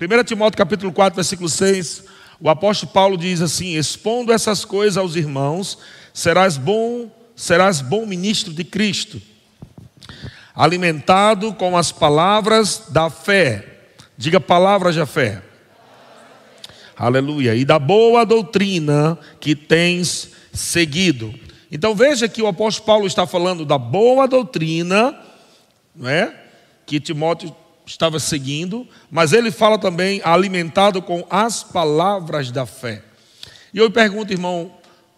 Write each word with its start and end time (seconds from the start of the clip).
1 0.00 0.22
Timóteo 0.22 0.56
capítulo 0.56 0.92
4, 0.92 1.16
versículo 1.16 1.48
6, 1.48 2.04
o 2.38 2.48
apóstolo 2.48 2.92
Paulo 2.92 3.16
diz 3.16 3.40
assim: 3.42 3.74
Expondo 3.76 4.32
essas 4.32 4.64
coisas 4.64 4.96
aos 4.96 5.16
irmãos, 5.16 5.76
serás 6.14 6.56
bom, 6.56 7.10
serás 7.34 7.80
bom 7.80 8.06
ministro 8.06 8.52
de 8.52 8.62
Cristo, 8.62 9.20
alimentado 10.54 11.52
com 11.52 11.76
as 11.76 11.90
palavras 11.90 12.84
da 12.90 13.10
fé. 13.10 13.88
Diga 14.16 14.38
palavras 14.38 14.94
da 14.94 15.04
fé. 15.04 15.42
Aleluia. 16.96 17.56
E 17.56 17.64
da 17.64 17.80
boa 17.80 18.24
doutrina 18.24 19.18
que 19.40 19.56
tens 19.56 20.30
seguido. 20.52 21.34
Então 21.72 21.92
veja 21.96 22.28
que 22.28 22.40
o 22.40 22.46
apóstolo 22.46 22.86
Paulo 22.86 23.06
está 23.08 23.26
falando 23.26 23.64
da 23.64 23.78
boa 23.78 24.28
doutrina, 24.28 25.18
não 25.92 26.08
é? 26.08 26.32
Que 26.86 27.00
Timóteo 27.00 27.52
estava 27.88 28.20
seguindo, 28.20 28.86
mas 29.10 29.32
ele 29.32 29.50
fala 29.50 29.78
também 29.78 30.20
alimentado 30.22 31.00
com 31.00 31.26
as 31.30 31.64
palavras 31.64 32.50
da 32.50 32.66
fé. 32.66 33.02
E 33.72 33.78
eu 33.78 33.90
pergunto, 33.90 34.32
irmão, 34.32 34.70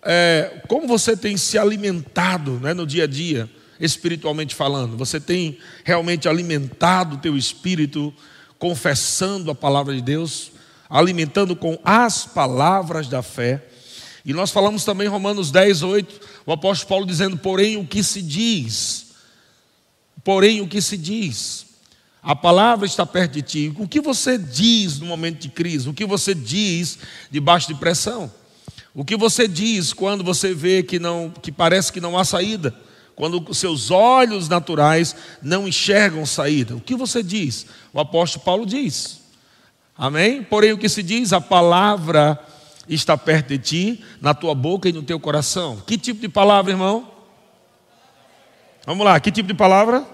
é, 0.02 0.62
como 0.68 0.86
você 0.86 1.16
tem 1.16 1.36
se 1.36 1.58
alimentado 1.58 2.52
né, 2.60 2.72
no 2.72 2.86
dia 2.86 3.04
a 3.04 3.06
dia, 3.06 3.50
espiritualmente 3.80 4.54
falando? 4.54 4.96
Você 4.96 5.18
tem 5.18 5.58
realmente 5.84 6.28
alimentado 6.28 7.16
o 7.16 7.18
teu 7.18 7.36
espírito, 7.36 8.14
confessando 8.58 9.50
a 9.50 9.54
palavra 9.54 9.94
de 9.94 10.00
Deus, 10.00 10.52
alimentando 10.88 11.56
com 11.56 11.78
as 11.84 12.24
palavras 12.24 13.08
da 13.08 13.20
fé? 13.20 13.66
E 14.24 14.32
nós 14.32 14.52
falamos 14.52 14.84
também 14.84 15.08
Romanos 15.08 15.50
10, 15.50 15.82
8, 15.82 16.20
o 16.46 16.52
apóstolo 16.52 16.88
Paulo 16.88 17.06
dizendo, 17.06 17.36
porém 17.36 17.76
o 17.76 17.86
que 17.86 18.02
se 18.04 18.22
diz, 18.22 19.06
porém 20.22 20.60
o 20.60 20.68
que 20.68 20.80
se 20.80 20.96
diz, 20.96 21.69
a 22.22 22.36
palavra 22.36 22.86
está 22.86 23.06
perto 23.06 23.32
de 23.32 23.42
ti. 23.42 23.74
O 23.78 23.88
que 23.88 24.00
você 24.00 24.36
diz 24.36 24.98
no 24.98 25.06
momento 25.06 25.38
de 25.40 25.48
crise? 25.48 25.88
O 25.88 25.94
que 25.94 26.04
você 26.04 26.34
diz 26.34 26.98
debaixo 27.30 27.68
de 27.68 27.74
pressão? 27.74 28.30
O 28.94 29.04
que 29.04 29.16
você 29.16 29.48
diz 29.48 29.92
quando 29.92 30.22
você 30.22 30.52
vê 30.52 30.82
que 30.82 30.98
não, 30.98 31.30
que 31.30 31.50
parece 31.50 31.92
que 31.92 32.00
não 32.00 32.18
há 32.18 32.24
saída? 32.24 32.74
Quando 33.14 33.54
seus 33.54 33.90
olhos 33.90 34.48
naturais 34.48 35.14
não 35.42 35.66
enxergam 35.66 36.26
saída? 36.26 36.76
O 36.76 36.80
que 36.80 36.94
você 36.94 37.22
diz? 37.22 37.66
O 37.92 38.00
apóstolo 38.00 38.44
Paulo 38.44 38.66
diz. 38.66 39.20
Amém? 39.96 40.42
Porém, 40.42 40.72
o 40.72 40.78
que 40.78 40.88
se 40.88 41.02
diz? 41.02 41.32
A 41.32 41.40
palavra 41.40 42.38
está 42.88 43.16
perto 43.16 43.48
de 43.48 43.58
ti, 43.58 44.04
na 44.20 44.34
tua 44.34 44.54
boca 44.54 44.88
e 44.88 44.92
no 44.92 45.02
teu 45.02 45.20
coração. 45.20 45.82
Que 45.86 45.96
tipo 45.96 46.20
de 46.20 46.28
palavra, 46.28 46.72
irmão? 46.72 47.10
Vamos 48.84 49.04
lá, 49.04 49.20
que 49.20 49.30
tipo 49.30 49.46
de 49.46 49.54
palavra? 49.54 50.04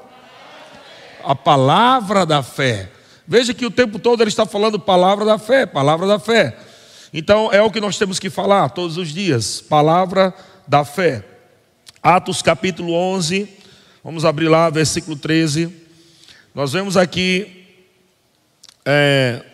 A 1.27 1.35
palavra 1.35 2.25
da 2.25 2.43
fé. 2.43 2.91
Veja 3.27 3.53
que 3.53 3.67
o 3.67 3.71
tempo 3.71 3.99
todo 3.99 4.23
ele 4.23 4.31
está 4.31 4.47
falando 4.47 4.79
palavra 4.79 5.25
da 5.25 5.39
fé, 5.39 5.67
palavra 5.67 6.07
da 6.07 6.19
fé. 6.19 6.57
Então 7.13 7.53
é 7.53 7.61
o 7.61 7.71
que 7.71 7.81
nós 7.81 7.99
temos 7.99 8.21
que 8.21 8.31
falar 8.31 8.69
todos 8.69 8.97
os 8.97 9.09
dias, 9.09 9.61
palavra 9.61 10.33
da 10.69 10.85
fé. 10.85 11.25
Atos 12.01 12.43
capítulo 12.43 12.93
11, 12.93 13.49
vamos 14.05 14.25
abrir 14.25 14.49
lá, 14.49 14.71
versículo 14.71 15.17
13. 15.17 15.75
Nós 16.55 16.73
vemos 16.73 16.97
aqui 16.97 17.67
é, 18.85 19.45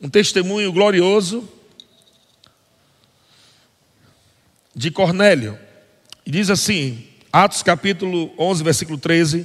um 0.00 0.08
testemunho 0.08 0.72
glorioso 0.72 1.48
de 4.74 4.90
Cornélio. 4.90 5.58
E 6.24 6.30
diz 6.30 6.50
assim, 6.50 7.08
Atos 7.34 7.64
capítulo 7.64 8.30
11, 8.38 8.62
versículo 8.62 8.96
13: 8.96 9.44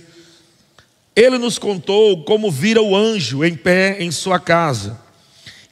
Ele 1.16 1.40
nos 1.40 1.58
contou 1.58 2.24
como 2.24 2.52
vira 2.52 2.84
o 2.84 2.96
anjo 2.96 3.44
em 3.44 3.56
pé 3.56 3.98
em 4.00 4.12
sua 4.12 4.40
casa, 4.40 5.02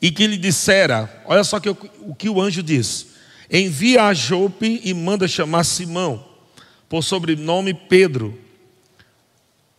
e 0.01 0.09
que 0.09 0.25
lhe 0.25 0.35
dissera: 0.35 1.21
Olha 1.25 1.43
só 1.43 1.59
que, 1.59 1.69
o 1.69 2.15
que 2.17 2.27
o 2.27 2.41
anjo 2.41 2.63
diz: 2.63 3.09
Envia 3.51 4.05
a 4.05 4.15
Jope 4.15 4.81
e 4.83 4.95
manda 4.95 5.27
chamar 5.27 5.63
Simão, 5.63 6.25
por 6.89 7.03
sobrenome 7.03 7.72
Pedro, 7.72 8.35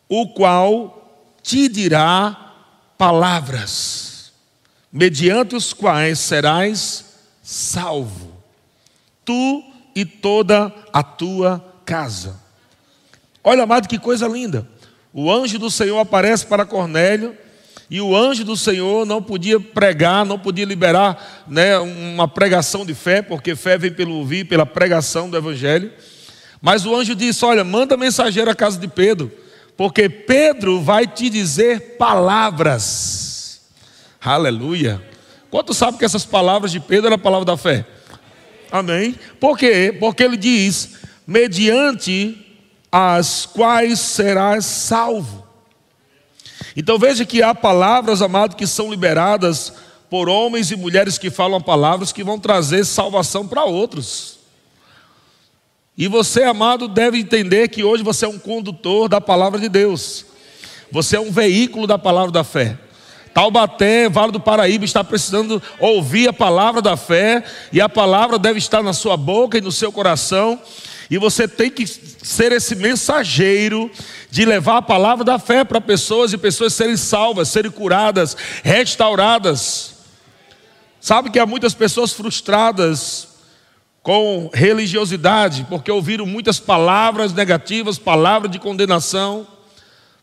o 0.08 0.28
qual 0.28 1.34
te 1.42 1.68
dirá 1.68 2.54
palavras 2.96 4.30
mediante 4.92 5.56
os 5.56 5.72
quais 5.72 6.20
serás 6.20 7.04
salvo, 7.42 8.32
tu 9.24 9.64
e 9.92 10.04
toda 10.04 10.72
a 10.92 11.02
tua 11.02 11.67
casa. 11.88 12.36
Olha, 13.42 13.62
amado, 13.62 13.88
que 13.88 13.98
coisa 13.98 14.28
linda. 14.28 14.68
O 15.10 15.32
anjo 15.32 15.58
do 15.58 15.70
Senhor 15.70 15.98
aparece 15.98 16.44
para 16.44 16.66
Cornélio, 16.66 17.34
e 17.88 17.98
o 17.98 18.14
anjo 18.14 18.44
do 18.44 18.54
Senhor 18.54 19.06
não 19.06 19.22
podia 19.22 19.58
pregar, 19.58 20.26
não 20.26 20.38
podia 20.38 20.66
liberar 20.66 21.44
né, 21.48 21.78
uma 21.78 22.28
pregação 22.28 22.84
de 22.84 22.92
fé, 22.92 23.22
porque 23.22 23.56
fé 23.56 23.78
vem 23.78 23.90
pelo 23.90 24.16
ouvir, 24.16 24.44
pela 24.44 24.66
pregação 24.66 25.30
do 25.30 25.36
Evangelho. 25.38 25.90
Mas 26.60 26.84
o 26.84 26.94
anjo 26.94 27.14
disse: 27.14 27.42
Olha, 27.46 27.64
manda 27.64 27.96
mensageiro 27.96 28.50
à 28.50 28.54
casa 28.54 28.78
de 28.78 28.86
Pedro, 28.86 29.32
porque 29.74 30.10
Pedro 30.10 30.82
vai 30.82 31.06
te 31.06 31.30
dizer 31.30 31.96
palavras 31.96 33.28
Aleluia. 34.20 35.00
Quanto 35.50 35.72
sabe 35.72 35.96
que 35.96 36.04
essas 36.04 36.26
palavras 36.26 36.70
de 36.70 36.80
Pedro 36.80 37.06
eram 37.06 37.14
a 37.14 37.18
palavra 37.18 37.46
da 37.46 37.56
fé? 37.56 37.86
Amém. 38.70 39.14
Por 39.40 39.56
quê? 39.56 39.96
Porque 39.98 40.22
ele 40.22 40.36
diz: 40.36 40.98
mediante 41.28 42.42
as 42.90 43.44
quais 43.44 44.00
serás 44.00 44.64
salvo. 44.64 45.46
Então 46.74 46.98
veja 46.98 47.26
que 47.26 47.42
há 47.42 47.54
palavras, 47.54 48.22
amado, 48.22 48.56
que 48.56 48.66
são 48.66 48.90
liberadas 48.90 49.74
por 50.08 50.26
homens 50.26 50.70
e 50.70 50.76
mulheres 50.76 51.18
que 51.18 51.28
falam 51.28 51.60
palavras 51.60 52.12
que 52.12 52.24
vão 52.24 52.38
trazer 52.38 52.82
salvação 52.86 53.46
para 53.46 53.62
outros. 53.64 54.38
E 55.98 56.08
você, 56.08 56.44
amado, 56.44 56.88
deve 56.88 57.18
entender 57.18 57.68
que 57.68 57.84
hoje 57.84 58.02
você 58.02 58.24
é 58.24 58.28
um 58.28 58.38
condutor 58.38 59.06
da 59.06 59.20
palavra 59.20 59.60
de 59.60 59.68
Deus. 59.68 60.24
Você 60.90 61.16
é 61.16 61.20
um 61.20 61.30
veículo 61.30 61.86
da 61.86 61.98
palavra 61.98 62.32
da 62.32 62.42
fé. 62.42 62.78
Taubaté, 63.34 64.08
Vale 64.08 64.32
do 64.32 64.40
Paraíba, 64.40 64.86
está 64.86 65.04
precisando 65.04 65.62
ouvir 65.78 66.28
a 66.28 66.32
palavra 66.32 66.80
da 66.80 66.96
fé, 66.96 67.44
e 67.70 67.82
a 67.82 67.88
palavra 67.88 68.38
deve 68.38 68.58
estar 68.58 68.82
na 68.82 68.94
sua 68.94 69.16
boca 69.16 69.58
e 69.58 69.60
no 69.60 69.70
seu 69.70 69.92
coração, 69.92 70.58
e 71.10 71.16
você 71.16 71.48
tem 71.48 71.70
que 71.70 71.86
ser 71.86 72.52
esse 72.52 72.74
mensageiro 72.74 73.90
de 74.30 74.44
levar 74.44 74.78
a 74.78 74.82
palavra 74.82 75.24
da 75.24 75.38
fé 75.38 75.64
para 75.64 75.80
pessoas 75.80 76.32
e 76.32 76.38
pessoas 76.38 76.74
serem 76.74 76.96
salvas, 76.96 77.48
serem 77.48 77.70
curadas, 77.70 78.36
restauradas. 78.62 79.94
Sabe 81.00 81.30
que 81.30 81.38
há 81.38 81.46
muitas 81.46 81.72
pessoas 81.72 82.12
frustradas 82.12 83.28
com 84.02 84.50
religiosidade, 84.52 85.66
porque 85.68 85.90
ouviram 85.90 86.26
muitas 86.26 86.60
palavras 86.60 87.32
negativas, 87.32 87.98
palavras 87.98 88.50
de 88.50 88.58
condenação 88.58 89.46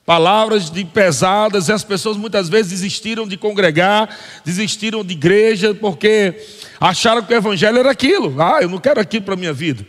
palavras 0.06 0.70
de 0.70 0.86
pesadas, 0.86 1.68
e 1.68 1.72
as 1.72 1.84
pessoas 1.84 2.16
muitas 2.16 2.48
vezes 2.48 2.72
desistiram 2.72 3.28
de 3.28 3.38
congregar, 3.38 4.16
desistiram 4.46 5.04
de 5.04 5.14
igreja, 5.14 5.74
porque 5.74 6.36
acharam 6.80 7.24
que 7.24 7.34
o 7.34 7.38
evangelho 7.38 7.80
era 7.80 7.90
aquilo. 7.90 8.40
Ah, 8.40 8.60
eu 8.62 8.70
não 8.70 8.78
quero 8.78 9.02
aquilo 9.02 9.26
para 9.26 9.34
a 9.34 9.38
minha 9.38 9.54
vida. 9.54 9.86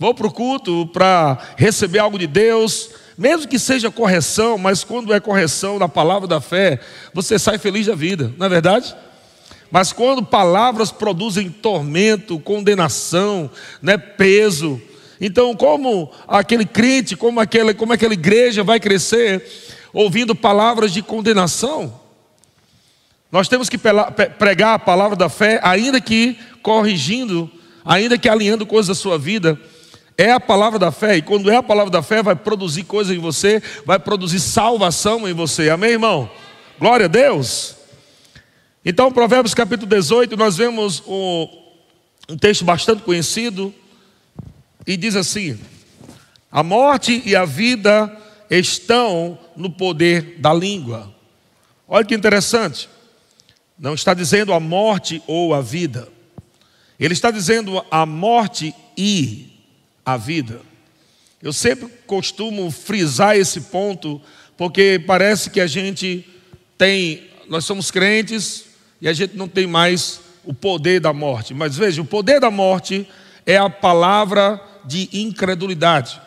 Vou 0.00 0.14
para 0.14 0.26
o 0.26 0.32
culto 0.32 0.86
para 0.86 1.36
receber 1.58 1.98
algo 1.98 2.18
de 2.18 2.26
Deus, 2.26 2.88
mesmo 3.18 3.46
que 3.46 3.58
seja 3.58 3.90
correção, 3.90 4.56
mas 4.56 4.82
quando 4.82 5.12
é 5.12 5.20
correção 5.20 5.78
da 5.78 5.86
palavra 5.86 6.26
da 6.26 6.40
fé, 6.40 6.80
você 7.12 7.38
sai 7.38 7.58
feliz 7.58 7.84
da 7.86 7.94
vida, 7.94 8.32
não 8.38 8.46
é 8.46 8.48
verdade? 8.48 8.96
Mas 9.70 9.92
quando 9.92 10.24
palavras 10.24 10.90
produzem 10.90 11.50
tormento, 11.50 12.40
condenação, 12.40 13.50
né, 13.82 13.98
peso, 13.98 14.80
então, 15.20 15.54
como 15.54 16.10
aquele 16.26 16.64
crente, 16.64 17.14
como 17.14 17.38
aquela, 17.38 17.74
como 17.74 17.92
aquela 17.92 18.14
igreja 18.14 18.64
vai 18.64 18.80
crescer 18.80 19.44
ouvindo 19.92 20.34
palavras 20.34 20.94
de 20.94 21.02
condenação? 21.02 22.00
Nós 23.30 23.48
temos 23.48 23.68
que 23.68 23.76
pregar 24.38 24.76
a 24.76 24.78
palavra 24.78 25.14
da 25.14 25.28
fé, 25.28 25.60
ainda 25.62 26.00
que 26.00 26.38
corrigindo, 26.62 27.50
ainda 27.84 28.16
que 28.16 28.30
alinhando 28.30 28.64
coisas 28.64 28.88
da 28.88 28.94
sua 28.94 29.18
vida. 29.18 29.60
É 30.16 30.32
a 30.32 30.40
palavra 30.40 30.78
da 30.78 30.92
fé, 30.92 31.16
e 31.16 31.22
quando 31.22 31.50
é 31.50 31.56
a 31.56 31.62
palavra 31.62 31.90
da 31.90 32.02
fé, 32.02 32.22
vai 32.22 32.36
produzir 32.36 32.84
coisas 32.84 33.16
em 33.16 33.18
você, 33.18 33.62
vai 33.86 33.98
produzir 33.98 34.40
salvação 34.40 35.28
em 35.28 35.32
você. 35.32 35.70
Amém, 35.70 35.92
irmão? 35.92 36.30
Glória 36.78 37.06
a 37.06 37.08
Deus. 37.08 37.76
Então, 38.84 39.12
Provérbios 39.12 39.54
capítulo 39.54 39.88
18, 39.88 40.36
nós 40.36 40.56
vemos 40.56 41.02
um, 41.06 41.48
um 42.30 42.36
texto 42.36 42.64
bastante 42.64 43.02
conhecido, 43.02 43.74
e 44.86 44.96
diz 44.96 45.16
assim: 45.16 45.58
a 46.50 46.62
morte 46.62 47.22
e 47.24 47.36
a 47.36 47.44
vida 47.44 48.14
estão 48.50 49.38
no 49.56 49.70
poder 49.70 50.36
da 50.38 50.52
língua. 50.52 51.14
Olha 51.86 52.04
que 52.04 52.14
interessante. 52.14 52.88
Não 53.78 53.94
está 53.94 54.12
dizendo 54.12 54.52
a 54.52 54.60
morte 54.60 55.22
ou 55.26 55.54
a 55.54 55.60
vida. 55.60 56.08
Ele 56.98 57.14
está 57.14 57.30
dizendo 57.30 57.84
a 57.90 58.04
morte 58.04 58.74
e 58.96 59.49
a 60.04 60.16
vida. 60.16 60.60
Eu 61.42 61.52
sempre 61.52 61.88
costumo 62.06 62.70
frisar 62.70 63.36
esse 63.36 63.62
ponto, 63.62 64.20
porque 64.56 65.02
parece 65.06 65.48
que 65.50 65.60
a 65.60 65.66
gente 65.66 66.26
tem, 66.76 67.28
nós 67.48 67.64
somos 67.64 67.90
crentes 67.90 68.66
e 69.00 69.08
a 69.08 69.12
gente 69.12 69.36
não 69.36 69.48
tem 69.48 69.66
mais 69.66 70.20
o 70.44 70.52
poder 70.52 71.00
da 71.00 71.12
morte. 71.12 71.54
Mas 71.54 71.76
veja, 71.76 72.02
o 72.02 72.04
poder 72.04 72.40
da 72.40 72.50
morte 72.50 73.08
é 73.46 73.56
a 73.56 73.70
palavra 73.70 74.60
de 74.84 75.08
incredulidade. 75.12 76.20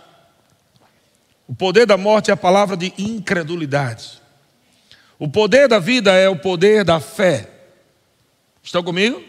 O 1.48 1.54
poder 1.54 1.86
da 1.86 1.98
morte 1.98 2.32
é 2.32 2.34
a 2.34 2.38
palavra 2.38 2.76
de 2.76 2.94
incredulidade. 2.98 4.22
O 5.20 5.28
poder 5.28 5.68
da 5.68 5.78
vida 5.78 6.14
é 6.14 6.28
o 6.28 6.36
poder 6.36 6.84
da 6.84 7.00
fé. 7.00 7.50
Estão 8.64 8.82
comigo? 8.82 9.24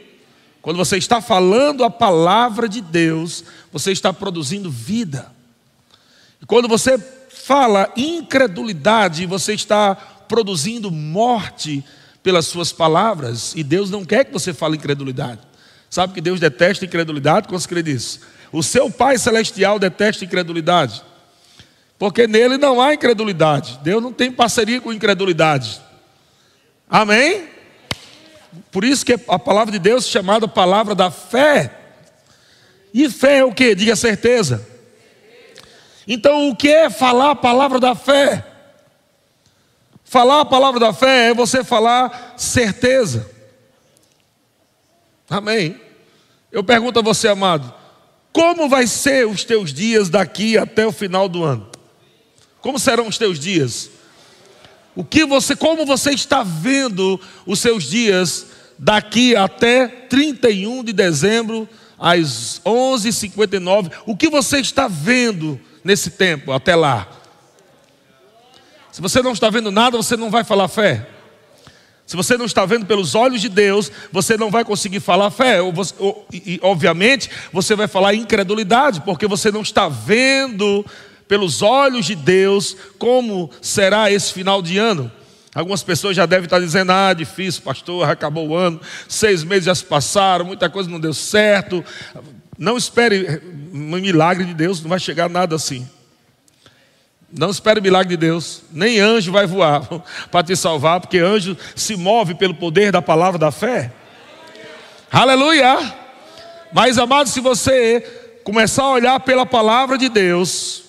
Quando 0.64 0.78
você 0.78 0.96
está 0.96 1.20
falando 1.20 1.84
a 1.84 1.90
palavra 1.90 2.66
de 2.66 2.80
Deus, 2.80 3.44
você 3.70 3.92
está 3.92 4.14
produzindo 4.14 4.70
vida. 4.70 5.30
E 6.40 6.46
quando 6.46 6.66
você 6.66 6.96
fala 7.28 7.92
incredulidade, 7.94 9.26
você 9.26 9.52
está 9.52 9.94
produzindo 9.94 10.90
morte 10.90 11.84
pelas 12.22 12.46
suas 12.46 12.72
palavras, 12.72 13.52
e 13.54 13.62
Deus 13.62 13.90
não 13.90 14.06
quer 14.06 14.24
que 14.24 14.32
você 14.32 14.54
fale 14.54 14.78
incredulidade. 14.78 15.40
Sabe 15.90 16.14
que 16.14 16.20
Deus 16.22 16.40
detesta 16.40 16.86
incredulidade? 16.86 17.46
Quando 17.46 17.68
crê 17.68 17.82
disso? 17.82 18.20
O 18.50 18.62
seu 18.62 18.90
Pai 18.90 19.18
Celestial 19.18 19.78
detesta 19.78 20.24
incredulidade. 20.24 21.02
Porque 21.98 22.26
nele 22.26 22.56
não 22.56 22.80
há 22.80 22.94
incredulidade. 22.94 23.78
Deus 23.82 24.02
não 24.02 24.14
tem 24.14 24.32
parceria 24.32 24.80
com 24.80 24.90
incredulidade. 24.90 25.78
Amém? 26.88 27.52
Por 28.70 28.84
isso 28.84 29.04
que 29.04 29.14
a 29.28 29.38
palavra 29.38 29.72
de 29.72 29.78
Deus 29.78 30.06
é 30.06 30.10
chamada 30.10 30.48
palavra 30.48 30.94
da 30.94 31.10
fé. 31.10 31.70
E 32.92 33.08
fé 33.08 33.38
é 33.38 33.44
o 33.44 33.52
que? 33.52 33.74
Diga 33.74 33.96
certeza. 33.96 34.66
Então, 36.06 36.48
o 36.48 36.56
que 36.56 36.68
é 36.68 36.90
falar 36.90 37.30
a 37.30 37.36
palavra 37.36 37.80
da 37.80 37.94
fé? 37.94 38.44
Falar 40.04 40.40
a 40.40 40.44
palavra 40.44 40.78
da 40.78 40.92
fé 40.92 41.30
é 41.30 41.34
você 41.34 41.64
falar 41.64 42.34
certeza. 42.36 43.30
Amém. 45.28 45.80
Eu 46.52 46.62
pergunto 46.62 46.98
a 46.98 47.02
você, 47.02 47.26
amado, 47.26 47.74
como 48.32 48.68
vai 48.68 48.86
ser 48.86 49.26
os 49.26 49.44
teus 49.44 49.72
dias 49.72 50.10
daqui 50.10 50.58
até 50.58 50.86
o 50.86 50.92
final 50.92 51.28
do 51.28 51.42
ano? 51.42 51.68
Como 52.60 52.78
serão 52.78 53.08
os 53.08 53.18
teus 53.18 53.38
dias? 53.38 53.90
O 54.96 55.04
que 55.04 55.24
você, 55.24 55.56
como 55.56 55.84
você 55.84 56.10
está 56.10 56.42
vendo 56.42 57.20
os 57.44 57.58
seus 57.58 57.84
dias 57.84 58.46
daqui 58.78 59.34
até 59.34 59.88
31 59.88 60.84
de 60.84 60.92
dezembro 60.92 61.68
às 61.98 62.60
11h59? 62.64 63.90
O 64.06 64.16
que 64.16 64.28
você 64.28 64.58
está 64.58 64.86
vendo 64.86 65.60
nesse 65.82 66.10
tempo 66.10 66.52
até 66.52 66.76
lá? 66.76 67.08
Se 68.92 69.00
você 69.00 69.20
não 69.20 69.32
está 69.32 69.50
vendo 69.50 69.72
nada, 69.72 69.96
você 69.96 70.16
não 70.16 70.30
vai 70.30 70.44
falar 70.44 70.68
fé. 70.68 71.08
Se 72.06 72.16
você 72.16 72.36
não 72.36 72.44
está 72.44 72.64
vendo 72.66 72.86
pelos 72.86 73.14
olhos 73.14 73.40
de 73.40 73.48
Deus, 73.48 73.90
você 74.12 74.36
não 74.36 74.50
vai 74.50 74.64
conseguir 74.64 75.00
falar 75.00 75.30
fé. 75.30 75.60
Ou 75.60 75.72
você, 75.72 75.94
ou, 75.98 76.26
e, 76.32 76.60
obviamente, 76.62 77.30
você 77.52 77.74
vai 77.74 77.88
falar 77.88 78.14
incredulidade, 78.14 79.00
porque 79.00 79.26
você 79.26 79.50
não 79.50 79.62
está 79.62 79.88
vendo 79.88 80.84
pelos 81.34 81.62
olhos 81.62 82.06
de 82.06 82.14
Deus 82.14 82.76
como 82.96 83.50
será 83.60 84.08
esse 84.08 84.32
final 84.32 84.62
de 84.62 84.78
ano. 84.78 85.10
Algumas 85.52 85.82
pessoas 85.82 86.14
já 86.14 86.26
devem 86.26 86.44
estar 86.44 86.60
dizendo: 86.60 86.92
ah, 86.92 87.12
difícil, 87.12 87.60
pastor, 87.60 88.08
acabou 88.08 88.50
o 88.50 88.54
ano, 88.54 88.80
seis 89.08 89.42
meses 89.42 89.64
já 89.64 89.74
se 89.74 89.84
passaram, 89.84 90.44
muita 90.44 90.70
coisa 90.70 90.88
não 90.88 91.00
deu 91.00 91.12
certo. 91.12 91.84
Não 92.56 92.76
espere 92.76 93.42
um 93.72 93.96
milagre 93.96 94.44
de 94.44 94.54
Deus, 94.54 94.80
não 94.80 94.88
vai 94.88 95.00
chegar 95.00 95.28
nada 95.28 95.56
assim. 95.56 95.88
Não 97.36 97.50
espere 97.50 97.80
milagre 97.80 98.10
de 98.10 98.16
Deus, 98.16 98.62
nem 98.70 99.00
anjo 99.00 99.32
vai 99.32 99.44
voar 99.44 99.82
para 100.30 100.44
te 100.44 100.54
salvar, 100.54 101.00
porque 101.00 101.18
anjo 101.18 101.56
se 101.74 101.96
move 101.96 102.36
pelo 102.36 102.54
poder 102.54 102.92
da 102.92 103.02
palavra 103.02 103.40
da 103.40 103.50
fé. 103.50 103.90
Aleluia! 105.10 105.94
Mas, 106.72 106.96
amado, 106.96 107.28
se 107.28 107.40
você 107.40 108.38
começar 108.44 108.84
a 108.84 108.90
olhar 108.92 109.18
pela 109.18 109.44
palavra 109.44 109.98
de 109.98 110.08
Deus, 110.08 110.83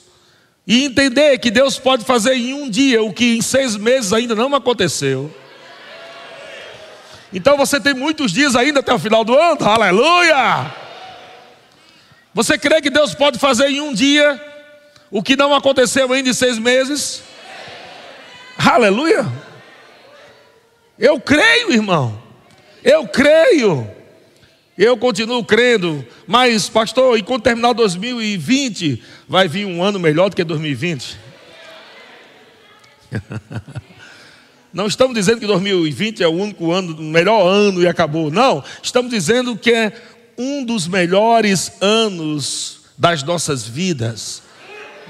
e 0.67 0.83
entender 0.83 1.37
que 1.37 1.51
Deus 1.51 1.77
pode 1.77 2.03
fazer 2.03 2.33
em 2.35 2.53
um 2.53 2.69
dia 2.69 3.03
o 3.03 3.13
que 3.13 3.37
em 3.37 3.41
seis 3.41 3.75
meses 3.75 4.11
ainda 4.11 4.33
não 4.33 4.53
aconteceu. 4.55 5.33
Então 7.31 7.57
você 7.57 7.79
tem 7.79 7.93
muitos 7.93 8.31
dias 8.31 8.55
ainda 8.55 8.79
até 8.79 8.93
o 8.93 8.99
final 8.99 9.23
do 9.23 9.37
ano, 9.37 9.57
aleluia! 9.61 10.73
Você 12.33 12.57
crê 12.57 12.81
que 12.81 12.89
Deus 12.89 13.13
pode 13.13 13.37
fazer 13.37 13.69
em 13.69 13.81
um 13.81 13.93
dia 13.93 14.41
o 15.11 15.21
que 15.21 15.35
não 15.35 15.53
aconteceu 15.53 16.11
ainda 16.11 16.29
em 16.29 16.33
seis 16.33 16.57
meses? 16.57 17.21
Aleluia! 18.57 19.25
Eu 20.97 21.19
creio, 21.19 21.73
irmão, 21.73 22.21
eu 22.83 23.07
creio. 23.07 23.94
Eu 24.77 24.97
continuo 24.97 25.41
crendo, 25.41 26.05
mas, 26.27 26.67
pastor, 26.67 27.17
e 27.17 27.23
quando 27.23 27.43
terminar 27.43 27.71
2020, 27.71 29.01
vai 29.25 29.47
vir 29.47 29.65
um 29.65 29.81
ano 29.81 29.97
melhor 29.97 30.29
do 30.29 30.35
que 30.35 30.43
2020? 30.43 31.17
Não 34.73 34.87
estamos 34.87 35.15
dizendo 35.15 35.39
que 35.39 35.47
2020 35.47 36.21
é 36.21 36.27
o 36.27 36.33
único 36.33 36.73
ano, 36.73 36.93
o 36.93 37.01
melhor 37.01 37.47
ano 37.47 37.81
e 37.81 37.87
acabou. 37.87 38.29
Não, 38.29 38.61
estamos 38.83 39.09
dizendo 39.09 39.55
que 39.55 39.71
é 39.71 39.93
um 40.37 40.65
dos 40.65 40.89
melhores 40.89 41.71
anos 41.79 42.81
das 42.97 43.23
nossas 43.23 43.65
vidas 43.65 44.43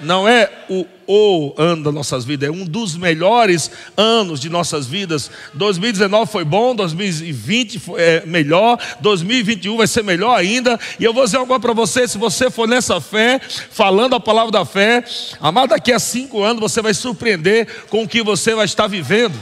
não 0.04 0.28
é 0.28 0.50
o, 0.70 0.86
o 1.08 1.54
ano 1.58 1.84
das 1.84 1.94
nossas 1.94 2.26
vidas, 2.26 2.50
é 2.50 2.52
um 2.52 2.66
dos 2.66 2.96
melhores 2.98 3.72
anos 3.96 4.40
de 4.40 4.50
nossas 4.50 4.86
vidas. 4.88 5.30
2019 5.54 6.32
foi 6.32 6.44
bom, 6.44 6.76
2020 6.76 7.80
foi 7.80 8.02
é, 8.02 8.24
melhor, 8.26 8.78
2021 9.02 9.78
vai 9.78 9.88
ser 9.88 10.04
melhor 10.04 10.38
ainda. 10.38 10.80
E 11.00 11.04
eu 11.04 11.14
vou 11.14 11.24
dizer 11.24 11.38
algo 11.38 11.60
para 11.60 11.74
você: 11.74 12.08
se 12.08 12.18
você 12.18 12.50
for 12.50 12.68
nessa 12.68 13.00
fé, 13.00 13.40
falando 13.40 14.16
a 14.16 14.20
palavra 14.20 14.52
da 14.52 14.66
fé, 14.66 15.04
amado, 15.40 15.70
daqui 15.70 15.92
a 15.92 16.00
cinco 16.00 16.44
anos 16.44 16.60
você 16.60 16.82
vai 16.82 16.94
surpreender 16.94 17.68
com 17.90 18.04
o 18.04 18.08
que 18.08 18.22
você 18.22 18.54
vai 18.54 18.66
estar 18.66 18.88
vivendo. 18.88 19.36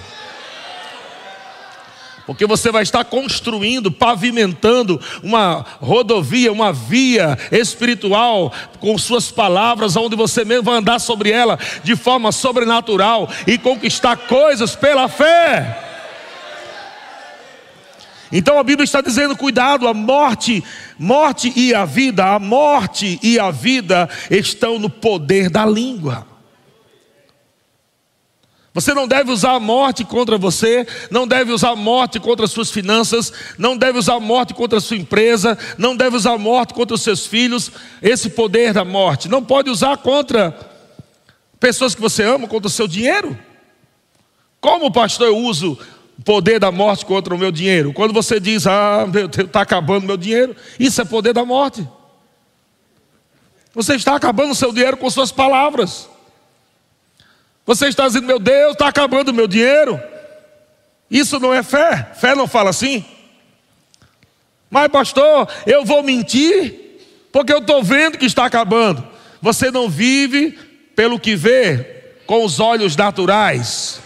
Porque 2.26 2.46
você 2.46 2.72
vai 2.72 2.84
estar 2.84 3.04
construindo, 3.04 3.92
pavimentando 3.92 5.00
uma 5.22 5.66
rodovia, 5.82 6.52
uma 6.52 6.72
via 6.72 7.38
espiritual 7.52 8.52
com 8.80 8.98
suas 8.98 9.30
palavras, 9.30 9.96
onde 9.96 10.16
você 10.16 10.46
mesmo 10.46 10.64
vai 10.64 10.78
andar 10.78 11.00
sobre 11.00 11.32
ela 11.32 11.60
de 11.84 11.96
forma 11.96 12.32
sobrenatural 12.32 13.30
e 13.46 13.58
conquistar 13.58 14.16
coisas 14.16 14.76
pela 14.76 15.08
fé. 15.08 15.92
Então 18.32 18.58
a 18.58 18.64
Bíblia 18.64 18.84
está 18.84 19.00
dizendo: 19.00 19.38
cuidado, 19.38 19.88
a 19.88 19.94
morte, 19.94 20.64
morte 20.98 21.54
e 21.56 21.74
a 21.74 21.86
vida, 21.86 22.34
a 22.34 22.40
morte 22.40 23.20
e 23.22 23.38
a 23.38 23.52
vida 23.52 24.10
estão 24.32 24.80
no 24.80 24.90
poder 24.90 25.50
da 25.50 25.66
língua. 25.66 26.33
Você 28.74 28.92
não 28.94 29.08
deve 29.08 29.32
usar 29.32 29.52
a 29.52 29.60
morte 29.60 30.04
contra 30.04 30.36
você, 30.36 30.88
não 31.12 31.28
deve 31.28 31.52
usar 31.52 31.70
a 31.70 31.76
morte 31.76 32.20
contra 32.20 32.46
as 32.46 32.52
suas 32.52 32.72
finanças, 32.72 33.32
não 33.56 33.78
deve 33.78 34.00
usar 34.00 34.16
a 34.16 34.20
morte 34.20 34.56
contra 34.56 34.80
a 34.80 34.82
sua 34.82 34.98
empresa, 34.98 35.56
não 35.78 35.96
deve 35.96 36.18
usar 36.18 36.34
a 36.34 36.38
morte 36.40 36.74
contra 36.74 36.96
os 36.96 37.02
seus 37.02 37.28
filhos, 37.28 37.72
esse 38.02 38.32
poder 38.32 38.74
da 38.74 38.84
morte. 38.84 39.30
Não 39.30 39.44
pode 39.44 39.70
usar 39.70 39.98
contra 39.98 40.58
pessoas 41.60 41.94
que 41.94 42.02
você 42.02 42.24
ama, 42.24 42.48
contra 42.48 42.68
o 42.68 42.72
seu 42.72 42.88
dinheiro. 42.88 43.38
Como, 44.60 44.92
pastor, 44.92 45.28
eu 45.28 45.38
uso 45.38 45.78
o 46.18 46.24
poder 46.24 46.60
da 46.60 46.72
morte 46.72 47.06
contra 47.06 47.36
o 47.36 47.38
meu 47.38 47.52
dinheiro? 47.52 47.94
Quando 47.94 48.12
você 48.12 48.40
diz, 48.40 48.66
ah, 48.66 49.06
meu 49.08 49.28
Deus, 49.28 49.48
está 49.48 49.62
acabando 49.62 50.08
meu 50.08 50.18
dinheiro, 50.18 50.56
isso 50.80 51.00
é 51.00 51.06
poder 51.06 51.32
da 51.32 51.46
morte. 51.46 51.88
Você 53.76 53.94
está 53.94 54.16
acabando 54.16 54.52
o 54.52 54.56
seu 54.56 54.72
dinheiro 54.72 54.98
com 54.98 55.08
suas 55.12 55.32
palavras. 55.32 56.10
Você 57.66 57.88
está 57.88 58.08
dizendo, 58.08 58.28
meu 58.28 58.40
Deus, 58.40 58.74
está 58.74 58.88
acabando 58.88 59.30
o 59.30 59.34
meu 59.34 59.48
dinheiro. 59.48 60.00
Isso 61.10 61.40
não 61.40 61.54
é 61.54 61.64
fé. 61.64 62.12
Fé 62.16 62.36
não 62.36 62.48
fala 62.48 62.70
assim. 62.70 63.06
Mas, 64.70 64.88
pastor, 64.88 65.48
eu 65.66 65.86
vou 65.86 66.02
mentir, 66.02 67.00
porque 67.32 67.54
eu 67.54 67.60
estou 67.60 67.84
vendo 67.84 68.18
que 68.18 68.26
está 68.26 68.46
acabando. 68.46 69.08
Você 69.42 69.70
não 69.70 69.90
vive 69.90 70.52
pelo 70.96 71.20
que 71.20 71.36
vê, 71.36 72.04
com 72.26 72.44
os 72.44 72.60
olhos 72.60 72.96
naturais. 72.96 74.00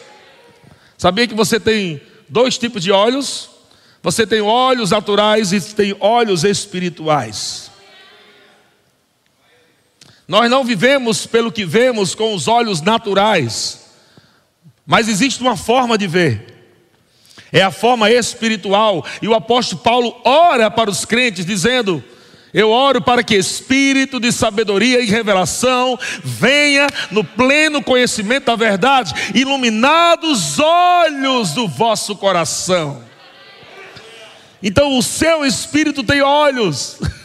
Sabia 0.98 1.28
que 1.28 1.36
você 1.36 1.60
tem 1.60 2.02
dois 2.28 2.58
tipos 2.58 2.84
de 2.84 2.92
olhos? 2.92 3.50
Você 4.04 4.26
tem 4.26 4.42
olhos 4.42 4.92
naturais 4.92 5.52
e 5.54 5.62
tem 5.74 5.96
olhos 6.00 6.44
espirituais. 6.44 7.72
Nós 10.28 10.52
não 10.52 10.64
vivemos 10.64 11.26
pelo 11.26 11.52
que 11.52 11.66
vemos 11.66 12.14
com 12.14 12.34
os 12.34 12.48
olhos 12.48 12.82
naturais, 12.82 13.86
mas 14.86 15.08
existe 15.08 15.42
uma 15.42 15.56
forma 15.56 15.98
de 15.98 16.06
ver. 16.06 16.58
É 17.52 17.62
a 17.62 17.72
forma 17.72 18.12
espiritual. 18.12 19.06
E 19.22 19.28
o 19.28 19.34
apóstolo 19.34 19.82
Paulo 19.82 20.20
ora 20.26 20.70
para 20.70 20.90
os 20.90 21.06
crentes, 21.06 21.46
dizendo 21.46 22.04
Eu 22.54 22.72
oro 22.72 23.02
para 23.02 23.24
que 23.24 23.36
espírito 23.36 24.20
de 24.20 24.32
sabedoria 24.32 25.00
e 25.00 25.06
revelação 25.06 25.98
venha 26.24 26.88
no 27.12 27.24
pleno 27.24 27.82
conhecimento 27.82 28.46
da 28.46 28.56
verdade, 28.56 29.14
iluminados 29.34 30.54
os 30.54 30.60
olhos 30.60 31.52
do 31.52 31.68
vosso 31.68 32.16
coração. 32.16 33.04
Então 34.62 34.98
o 34.98 35.04
seu 35.04 35.46
espírito 35.46 36.04
tem 36.04 36.22
olhos. 36.22 37.00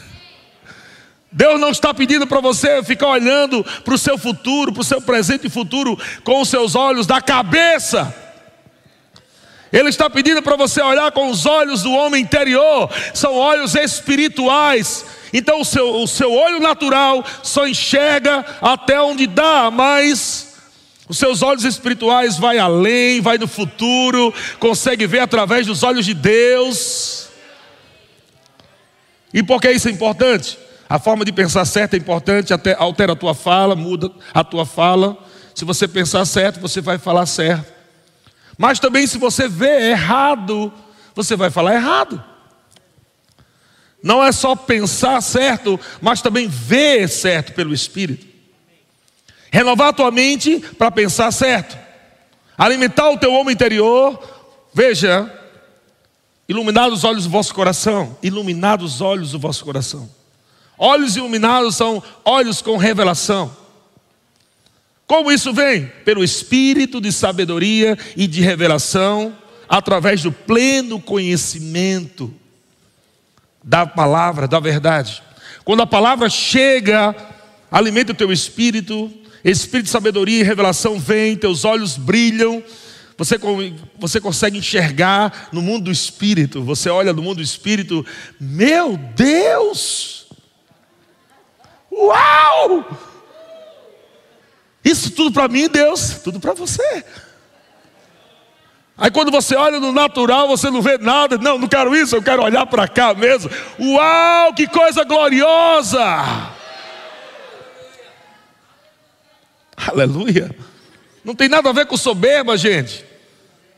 Deus 1.33 1.59
não 1.59 1.69
está 1.69 1.91
pedindo 1.93 2.27
para 2.27 2.39
você 2.39 2.83
ficar 2.83 3.07
olhando 3.07 3.63
para 3.83 3.95
o 3.95 3.97
seu 3.97 4.19
futuro, 4.19 4.71
para 4.71 4.81
o 4.81 4.85
seu 4.85 5.01
presente 5.01 5.47
e 5.47 5.49
futuro 5.49 5.97
com 6.23 6.39
os 6.39 6.47
seus 6.47 6.75
olhos 6.75 7.07
da 7.07 7.19
cabeça. 7.19 8.15
Ele 9.71 9.89
está 9.89 10.07
pedindo 10.07 10.43
para 10.43 10.55
você 10.55 10.79
olhar 10.79 11.11
com 11.11 11.31
os 11.31 11.47
olhos 11.47 11.81
do 11.81 11.91
homem 11.91 12.21
interior, 12.21 12.87
são 13.15 13.33
olhos 13.33 13.73
espirituais. 13.73 15.03
Então 15.33 15.61
o 15.61 15.65
seu, 15.65 15.95
o 15.95 16.07
seu 16.07 16.31
olho 16.31 16.59
natural 16.59 17.25
só 17.41 17.67
enxerga 17.67 18.45
até 18.61 19.01
onde 19.01 19.25
dá, 19.25 19.71
mas 19.71 20.53
os 21.09 21.17
seus 21.17 21.41
olhos 21.41 21.63
espirituais 21.63 22.37
vai 22.37 22.59
além, 22.59 23.19
vai 23.19 23.39
no 23.39 23.47
futuro, 23.47 24.31
consegue 24.59 25.07
ver 25.07 25.21
através 25.21 25.65
dos 25.65 25.81
olhos 25.81 26.05
de 26.05 26.13
Deus. 26.13 27.29
E 29.33 29.41
por 29.41 29.59
que 29.59 29.71
isso 29.71 29.87
é 29.87 29.91
importante? 29.91 30.59
A 30.89 30.99
forma 30.99 31.25
de 31.25 31.31
pensar 31.31 31.65
certo 31.65 31.93
é 31.93 31.97
importante, 31.97 32.53
até 32.53 32.75
altera 32.75 33.13
a 33.13 33.15
tua 33.15 33.33
fala, 33.33 33.75
muda 33.75 34.11
a 34.33 34.43
tua 34.43 34.65
fala. 34.65 35.17
Se 35.55 35.65
você 35.65 35.87
pensar 35.87 36.25
certo, 36.25 36.59
você 36.59 36.81
vai 36.81 36.97
falar 36.97 37.25
certo. 37.25 37.71
Mas 38.57 38.79
também 38.79 39.07
se 39.07 39.17
você 39.17 39.47
vê 39.47 39.91
errado, 39.91 40.71
você 41.15 41.35
vai 41.35 41.49
falar 41.49 41.75
errado. 41.75 42.23
Não 44.01 44.23
é 44.23 44.31
só 44.31 44.55
pensar 44.55 45.21
certo, 45.21 45.79
mas 46.01 46.21
também 46.21 46.47
ver 46.47 47.07
certo 47.07 47.53
pelo 47.53 47.73
Espírito. 47.73 48.27
Renovar 49.49 49.89
a 49.89 49.93
tua 49.93 50.11
mente 50.11 50.59
para 50.77 50.91
pensar 50.91 51.31
certo. 51.31 51.77
Alimentar 52.57 53.09
o 53.09 53.17
teu 53.17 53.33
homem 53.33 53.53
interior. 53.53 54.19
Veja, 54.73 55.31
iluminados 56.49 56.99
os 56.99 57.03
olhos 57.03 57.23
do 57.23 57.29
vosso 57.29 57.53
coração. 57.53 58.17
Iluminados 58.21 58.95
os 58.95 59.01
olhos 59.01 59.31
do 59.31 59.39
vosso 59.39 59.63
coração. 59.63 60.09
Olhos 60.85 61.15
iluminados 61.15 61.77
são 61.77 62.03
olhos 62.25 62.61
com 62.61 62.75
revelação. 62.75 63.55
Como 65.07 65.31
isso 65.31 65.53
vem? 65.53 65.85
Pelo 66.03 66.21
espírito 66.21 66.99
de 66.99 67.09
sabedoria 67.09 67.97
e 68.17 68.27
de 68.27 68.41
revelação, 68.41 69.33
através 69.69 70.23
do 70.23 70.29
pleno 70.29 70.99
conhecimento 70.99 72.33
da 73.63 73.85
palavra, 73.85 74.45
da 74.45 74.59
verdade. 74.59 75.23
Quando 75.63 75.83
a 75.83 75.87
palavra 75.87 76.29
chega, 76.29 77.15
alimenta 77.71 78.11
o 78.11 78.15
teu 78.15 78.29
espírito, 78.29 79.09
espírito 79.41 79.85
de 79.85 79.89
sabedoria 79.89 80.41
e 80.41 80.43
revelação 80.43 80.99
vem, 80.99 81.37
teus 81.37 81.63
olhos 81.63 81.95
brilham, 81.95 82.61
você, 83.17 83.39
você 83.97 84.19
consegue 84.19 84.57
enxergar 84.57 85.47
no 85.53 85.61
mundo 85.61 85.85
do 85.85 85.91
espírito. 85.91 86.61
Você 86.61 86.89
olha 86.89 87.13
no 87.13 87.21
mundo 87.21 87.37
do 87.37 87.41
espírito, 87.41 88.05
meu 88.37 88.97
Deus! 88.97 90.22
Uau! 91.97 92.85
Isso 94.83 95.11
tudo 95.11 95.31
para 95.31 95.47
mim, 95.47 95.69
Deus, 95.69 96.19
tudo 96.23 96.39
para 96.39 96.53
você. 96.53 97.05
Aí 98.97 99.09
quando 99.09 99.31
você 99.31 99.55
olha 99.55 99.79
no 99.79 99.91
natural, 99.91 100.47
você 100.47 100.69
não 100.69 100.81
vê 100.81 100.97
nada. 100.97 101.37
Não, 101.37 101.57
não 101.57 101.67
quero 101.67 101.95
isso, 101.95 102.15
eu 102.15 102.21
quero 102.21 102.43
olhar 102.43 102.65
para 102.65 102.87
cá 102.87 103.13
mesmo. 103.13 103.49
Uau, 103.79 104.53
que 104.53 104.67
coisa 104.67 105.03
gloriosa! 105.03 105.99
Aleluia. 109.75 110.55
Não 111.23 111.33
tem 111.33 111.49
nada 111.49 111.69
a 111.69 111.73
ver 111.73 111.85
com 111.85 111.97
soberba, 111.97 112.57
gente. 112.57 113.05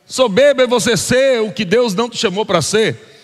Soberba 0.06 0.64
é 0.64 0.68
você 0.68 0.98
ser 0.98 1.42
o 1.42 1.52
que 1.52 1.66
Deus 1.66 1.94
não 1.94 2.10
te 2.10 2.18
chamou 2.18 2.46
para 2.46 2.62
ser. 2.62 3.15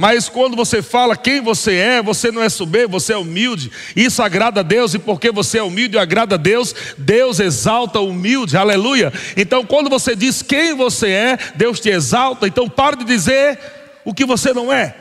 Mas 0.00 0.28
quando 0.28 0.54
você 0.54 0.80
fala 0.80 1.16
quem 1.16 1.40
você 1.40 1.74
é, 1.74 2.00
você 2.00 2.30
não 2.30 2.40
é 2.40 2.48
soberbo, 2.48 3.00
você 3.00 3.14
é 3.14 3.16
humilde. 3.16 3.68
Isso 3.96 4.22
agrada 4.22 4.60
a 4.60 4.62
Deus, 4.62 4.94
e 4.94 4.98
porque 5.00 5.32
você 5.32 5.58
é 5.58 5.62
humilde 5.64 5.96
e 5.96 5.98
agrada 5.98 6.36
a 6.36 6.38
Deus, 6.38 6.72
Deus 6.96 7.40
exalta 7.40 7.98
o 7.98 8.10
humilde, 8.10 8.56
aleluia. 8.56 9.12
Então, 9.36 9.66
quando 9.66 9.90
você 9.90 10.14
diz 10.14 10.40
quem 10.40 10.72
você 10.76 11.08
é, 11.10 11.38
Deus 11.56 11.80
te 11.80 11.88
exalta. 11.88 12.46
Então, 12.46 12.68
pare 12.68 12.94
de 12.94 13.04
dizer 13.04 13.58
o 14.04 14.14
que 14.14 14.24
você 14.24 14.54
não 14.54 14.72
é. 14.72 14.94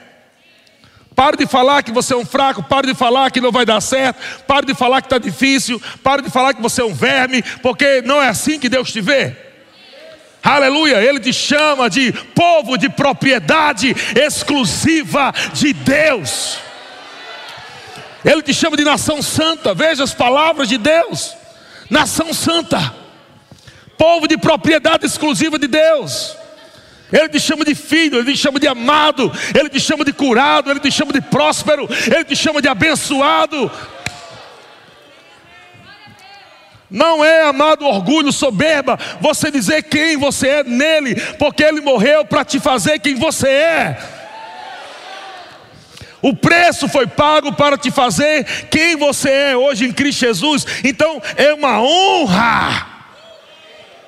Pare 1.16 1.38
de 1.38 1.46
falar 1.46 1.84
que 1.84 1.92
você 1.92 2.16
é 2.16 2.18
um 2.18 2.26
fraco, 2.26 2.64
pare 2.64 2.88
de 2.88 2.96
falar 2.96 3.30
que 3.30 3.40
não 3.40 3.52
vai 3.52 3.68
dar 3.68 3.82
certo, 3.82 4.20
pare 4.48 4.66
de 4.66 4.74
falar 4.74 5.02
que 5.04 5.06
está 5.06 5.20
difícil, 5.20 5.80
pare 6.02 6.24
de 6.24 6.32
falar 6.32 6.56
que 6.56 6.62
você 6.62 6.82
é 6.82 6.86
um 6.86 6.94
verme, 6.96 7.44
porque 7.62 8.02
não 8.02 8.20
é 8.20 8.30
assim 8.30 8.58
que 8.58 8.68
Deus 8.68 8.92
te 8.92 9.00
vê. 9.00 9.47
Aleluia, 10.44 11.02
Ele 11.02 11.20
te 11.20 11.34
chama 11.34 11.90
de 11.90 12.12
povo 12.12 12.78
de 12.78 12.90
propriedade 12.90 13.96
exclusiva 14.16 15.34
de 15.54 15.74
Deus. 15.74 16.60
Ele 18.24 18.42
te 18.42 18.54
chama 18.54 18.76
de 18.76 18.84
nação 18.84 19.22
santa, 19.22 19.74
veja 19.74 20.04
as 20.04 20.14
palavras 20.14 20.68
de 20.68 20.78
Deus: 20.78 21.36
nação 21.90 22.34
santa, 22.34 22.94
povo 23.98 24.28
de 24.28 24.38
propriedade 24.38 25.06
exclusiva 25.06 25.58
de 25.58 25.68
Deus. 25.68 26.36
Ele 27.12 27.30
te 27.30 27.40
chama 27.40 27.64
de 27.64 27.74
filho, 27.74 28.20
ele 28.20 28.34
te 28.34 28.38
chama 28.38 28.60
de 28.60 28.68
amado, 28.68 29.32
ele 29.58 29.70
te 29.70 29.80
chama 29.80 30.04
de 30.04 30.12
curado, 30.12 30.70
ele 30.70 30.80
te 30.80 30.92
chama 30.92 31.14
de 31.14 31.22
próspero, 31.22 31.88
ele 32.06 32.26
te 32.26 32.36
chama 32.36 32.62
de 32.62 32.68
abençoado. 32.68 33.72
Não 36.90 37.24
é, 37.24 37.44
amado, 37.44 37.86
orgulho, 37.86 38.32
soberba, 38.32 38.98
você 39.20 39.52
dizer 39.52 39.84
quem 39.84 40.16
você 40.16 40.48
é 40.48 40.64
nele, 40.64 41.16
porque 41.38 41.64
ele 41.64 41.82
morreu 41.82 42.24
para 42.24 42.46
te 42.46 42.60
fazer 42.60 43.00
quem 43.00 43.16
você 43.16 43.48
é. 43.50 43.98
O 46.22 46.36
preço 46.36 46.88
foi 46.88 47.06
pago 47.06 47.54
para 47.54 47.78
te 47.78 47.92
fazer 47.92 48.46
quem 48.70 48.96
você 48.96 49.30
é 49.30 49.58
hoje 49.58 49.86
em 49.86 49.92
Cristo 49.92 50.22
Jesus. 50.22 50.66
Então 50.84 51.22
é 51.36 51.54
uma 51.54 51.82
honra 51.82 52.88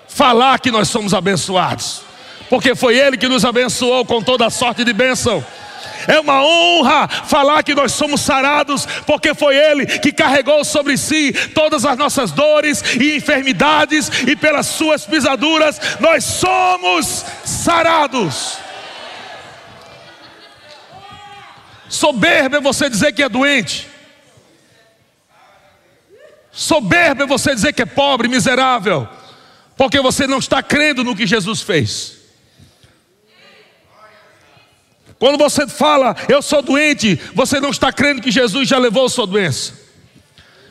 falar 0.08 0.60
que 0.60 0.72
nós 0.72 0.88
somos 0.88 1.14
abençoados, 1.14 2.02
porque 2.50 2.76
foi 2.76 2.98
Ele 2.98 3.18
que 3.18 3.28
nos 3.28 3.46
abençoou 3.46 4.06
com 4.06 4.22
toda 4.22 4.46
a 4.46 4.50
sorte 4.50 4.84
de 4.84 4.92
bênção. 4.92 5.46
É 6.08 6.20
uma 6.20 6.44
honra 6.44 7.08
falar 7.08 7.64
que 7.64 7.76
nós 7.76 7.92
somos 7.92 8.22
sarados, 8.22 8.86
porque 9.06 9.34
foi 9.34 9.56
Ele 9.56 9.86
que 9.86 10.12
carregou 10.12 10.64
sobre 10.64 10.98
si 10.98 11.34
todas 11.54 11.86
as 11.86 11.98
nossas 11.98 12.32
dores 12.32 12.84
e 13.00 13.16
enfermidades, 13.16 14.10
e 14.28 14.36
pelas 14.36 14.68
Suas 14.68 15.06
pisaduras 15.06 15.80
nós 16.00 16.24
somos 16.24 17.26
sarados. 17.44 18.58
Soberbo 21.90 22.56
é 22.56 22.62
você 22.62 22.90
dizer 22.90 23.12
que 23.14 23.24
é 23.24 23.30
doente. 23.30 23.88
Soberbo 26.52 27.24
é 27.24 27.26
você 27.26 27.56
dizer 27.56 27.74
que 27.74 27.82
é 27.82 27.86
pobre, 27.86 28.28
miserável, 28.28 29.08
porque 29.76 30.00
você 30.00 30.28
não 30.28 30.38
está 30.38 30.62
crendo 30.62 31.04
no 31.04 31.16
que 31.16 31.26
Jesus 31.26 31.62
fez. 31.62 32.19
Quando 35.20 35.38
você 35.38 35.68
fala, 35.68 36.16
eu 36.30 36.42
sou 36.42 36.62
doente, 36.62 37.20
você 37.36 37.60
não 37.60 37.72
está 37.72 37.92
crendo 37.92 38.22
que 38.22 38.32
Jesus 38.32 38.70
já 38.70 38.78
levou 38.78 39.06
a 39.06 39.10
sua 39.10 39.28
doença. 39.28 39.74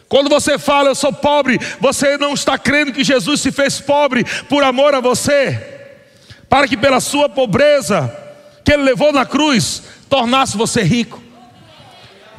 Quando 0.08 0.30
você 0.30 0.58
fala, 0.58 0.88
eu 0.88 0.94
sou 0.94 1.12
pobre, 1.12 1.60
você 1.78 2.16
não 2.16 2.32
está 2.32 2.56
crendo 2.56 2.94
que 2.94 3.04
Jesus 3.04 3.42
se 3.42 3.52
fez 3.52 3.78
pobre 3.78 4.24
por 4.48 4.64
amor 4.64 4.94
a 4.94 5.00
você, 5.00 5.92
para 6.48 6.66
que 6.66 6.78
pela 6.78 6.98
sua 6.98 7.28
pobreza, 7.28 8.10
que 8.64 8.72
Ele 8.72 8.84
levou 8.84 9.12
na 9.12 9.26
cruz, 9.26 9.82
tornasse 10.08 10.56
você 10.56 10.82
rico. 10.82 11.22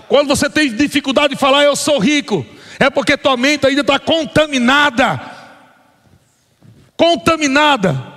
Quando 0.08 0.30
você 0.30 0.50
tem 0.50 0.76
dificuldade 0.76 1.36
de 1.36 1.40
falar, 1.40 1.64
eu 1.64 1.76
sou 1.76 2.00
rico, 2.00 2.44
é 2.80 2.90
porque 2.90 3.16
tua 3.16 3.38
mente 3.38 3.68
ainda 3.68 3.82
está 3.82 4.00
contaminada. 4.00 5.22
Contaminada 6.98 8.09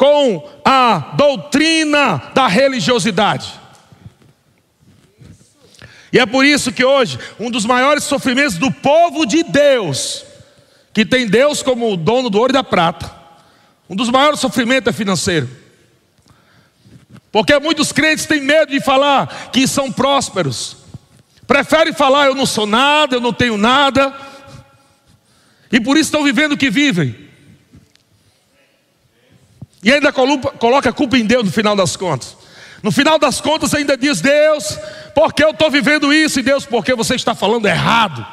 com 0.00 0.48
a 0.64 1.12
doutrina 1.14 2.30
da 2.32 2.46
religiosidade. 2.46 3.52
E 6.10 6.18
é 6.18 6.24
por 6.24 6.42
isso 6.42 6.72
que 6.72 6.82
hoje, 6.82 7.18
um 7.38 7.50
dos 7.50 7.66
maiores 7.66 8.04
sofrimentos 8.04 8.56
do 8.56 8.72
povo 8.72 9.26
de 9.26 9.42
Deus, 9.42 10.24
que 10.94 11.04
tem 11.04 11.26
Deus 11.26 11.62
como 11.62 11.92
o 11.92 11.98
dono 11.98 12.30
do 12.30 12.38
ouro 12.38 12.50
e 12.50 12.54
da 12.54 12.64
prata, 12.64 13.14
um 13.90 13.94
dos 13.94 14.08
maiores 14.08 14.40
sofrimentos 14.40 14.88
é 14.88 14.96
financeiro. 14.96 15.50
Porque 17.30 17.58
muitos 17.58 17.92
crentes 17.92 18.24
têm 18.24 18.40
medo 18.40 18.72
de 18.72 18.80
falar 18.80 19.50
que 19.52 19.68
são 19.68 19.92
prósperos, 19.92 20.78
preferem 21.46 21.92
falar 21.92 22.24
eu 22.24 22.34
não 22.34 22.46
sou 22.46 22.64
nada, 22.64 23.16
eu 23.16 23.20
não 23.20 23.34
tenho 23.34 23.58
nada, 23.58 24.14
e 25.70 25.78
por 25.78 25.98
isso 25.98 26.06
estão 26.06 26.24
vivendo 26.24 26.52
o 26.52 26.56
que 26.56 26.70
vivem. 26.70 27.29
E 29.82 29.92
ainda 29.92 30.12
coloca 30.12 30.90
a 30.90 30.92
culpa 30.92 31.16
em 31.16 31.24
Deus 31.24 31.44
no 31.44 31.52
final 31.52 31.74
das 31.74 31.96
contas. 31.96 32.36
No 32.82 32.90
final 32.90 33.18
das 33.18 33.40
contas, 33.40 33.74
ainda 33.74 33.96
diz: 33.96 34.20
Deus, 34.20 34.78
porque 35.14 35.44
eu 35.44 35.50
estou 35.50 35.70
vivendo 35.70 36.12
isso, 36.12 36.40
e 36.40 36.42
Deus, 36.42 36.64
porque 36.64 36.94
você 36.94 37.14
está 37.14 37.34
falando 37.34 37.66
errado. 37.66 38.26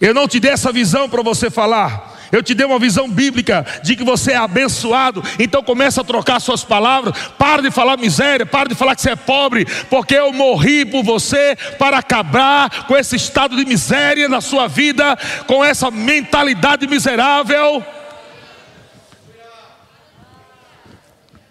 Eu 0.00 0.14
não 0.14 0.26
te 0.26 0.40
dei 0.40 0.52
essa 0.52 0.72
visão 0.72 1.08
para 1.08 1.22
você 1.22 1.50
falar. 1.50 2.18
Eu 2.32 2.42
te 2.42 2.54
dei 2.54 2.64
uma 2.64 2.78
visão 2.78 3.10
bíblica 3.10 3.66
de 3.82 3.96
que 3.96 4.04
você 4.04 4.32
é 4.32 4.36
abençoado. 4.36 5.22
Então 5.38 5.62
começa 5.62 6.00
a 6.00 6.04
trocar 6.04 6.40
suas 6.40 6.62
palavras. 6.62 7.14
Para 7.36 7.60
de 7.60 7.70
falar 7.70 7.96
miséria, 7.96 8.46
para 8.46 8.68
de 8.68 8.74
falar 8.74 8.94
que 8.94 9.02
você 9.02 9.10
é 9.10 9.16
pobre, 9.16 9.66
porque 9.90 10.14
eu 10.14 10.32
morri 10.32 10.84
por 10.84 11.02
você 11.02 11.56
para 11.78 11.98
acabar 11.98 12.86
com 12.86 12.96
esse 12.96 13.16
estado 13.16 13.56
de 13.56 13.64
miséria 13.64 14.28
na 14.28 14.40
sua 14.40 14.68
vida, 14.68 15.18
com 15.46 15.64
essa 15.64 15.90
mentalidade 15.90 16.86
miserável. 16.86 17.84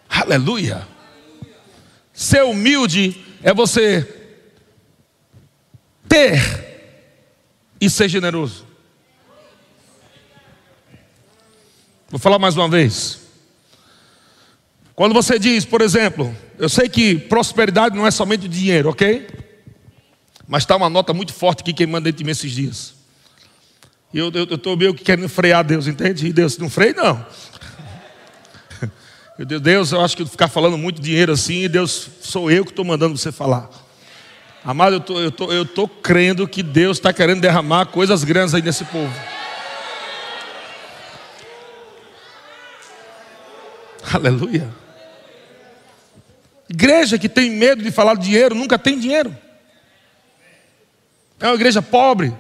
Aleluia. 0.10 0.88
Ser 2.12 2.44
humilde 2.44 3.24
é 3.44 3.54
você 3.54 4.08
ter 6.08 6.42
e 7.80 7.90
ser 7.90 8.10
generoso. 8.10 8.66
Vou 12.10 12.20
falar 12.20 12.40
mais 12.40 12.58
uma 12.58 12.68
vez. 12.68 13.20
Quando 14.96 15.14
você 15.14 15.38
diz, 15.38 15.64
por 15.64 15.80
exemplo, 15.82 16.36
eu 16.58 16.68
sei 16.68 16.90
que 16.90 17.16
prosperidade 17.16 17.96
não 17.96 18.06
é 18.06 18.12
somente 18.12 18.48
dinheiro, 18.48 18.90
ok? 18.90 19.28
Mas 20.48 20.64
está 20.64 20.76
uma 20.76 20.90
nota 20.90 21.14
muito 21.14 21.32
forte 21.32 21.62
aqui 21.62 21.72
queimando 21.72 22.06
dentro 22.06 22.18
de 22.18 22.24
mim 22.26 22.32
esses 22.32 22.52
dias. 22.52 22.96
E 24.12 24.18
eu 24.18 24.30
estou 24.30 24.76
meio 24.76 24.94
que 24.94 25.04
querendo 25.04 25.30
frear 25.30 25.64
Deus, 25.64 25.86
entende? 25.86 26.26
E 26.26 26.34
Deus, 26.34 26.58
não 26.58 26.70
freio 26.70 26.96
não. 26.96 27.26
Eu 29.40 29.46
digo, 29.46 29.62
Deus, 29.62 29.94
eu 29.94 30.02
acho 30.02 30.18
que 30.18 30.26
ficar 30.26 30.50
falando 30.50 30.78
muito 30.78 31.02
dinheiro 31.02 31.32
assim, 31.32 31.70
Deus, 31.70 32.10
sou 32.20 32.52
eu 32.52 32.66
que 32.66 32.72
estou 32.72 32.84
mandando 32.84 33.18
você 33.18 33.32
falar. 33.32 33.70
Amado, 34.66 34.98
eu 34.98 35.00
tô, 35.00 35.26
estou 35.26 35.48
tô, 35.48 35.54
eu 35.54 35.66
tô 35.66 35.88
crendo 35.88 36.46
que 36.46 36.62
Deus 36.62 36.98
está 36.98 37.14
querendo 37.14 37.40
derramar 37.40 37.86
coisas 37.86 38.26
grandes 38.26 38.54
aí 38.54 38.62
nesse 38.62 38.84
povo. 38.84 39.14
Aleluia. 44.12 44.70
Igreja 46.70 47.18
que 47.18 47.30
tem 47.30 47.50
medo 47.50 47.82
de 47.82 47.92
falar 47.92 48.16
dinheiro 48.16 48.54
nunca 48.54 48.78
tem 48.78 49.00
dinheiro. 49.00 49.34
É 51.40 51.46
uma 51.46 51.56
igreja 51.56 51.82
pobre. 51.82 52.36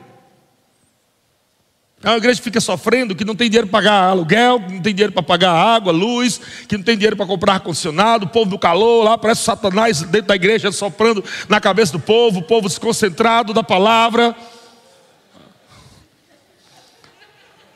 É 2.01 2.07
uma 2.09 2.17
igreja 2.17 2.39
que 2.39 2.43
fica 2.45 2.61
sofrendo, 2.61 3.13
que 3.13 3.25
não 3.25 3.35
tem 3.35 3.49
dinheiro 3.49 3.67
para 3.67 3.81
pagar 3.81 4.03
aluguel, 4.11 4.61
que 4.61 4.73
não 4.73 4.81
tem 4.81 4.95
dinheiro 4.95 5.11
para 5.11 5.21
pagar 5.21 5.51
água, 5.51 5.91
luz, 5.91 6.39
que 6.65 6.77
não 6.77 6.83
tem 6.83 6.95
dinheiro 6.95 7.17
para 7.17 7.25
comprar 7.25 7.55
ar-condicionado, 7.55 8.25
o 8.25 8.29
povo 8.29 8.51
do 8.51 8.57
calor 8.57 9.03
lá, 9.03 9.17
parece 9.17 9.41
Satanás 9.41 10.01
dentro 10.03 10.27
da 10.27 10.35
igreja 10.35 10.71
soprando 10.71 11.21
na 11.49 11.59
cabeça 11.59 11.91
do 11.91 11.99
povo, 11.99 12.39
o 12.39 12.43
povo 12.43 12.69
desconcentrado 12.69 13.53
da 13.53 13.63
palavra. 13.63 14.33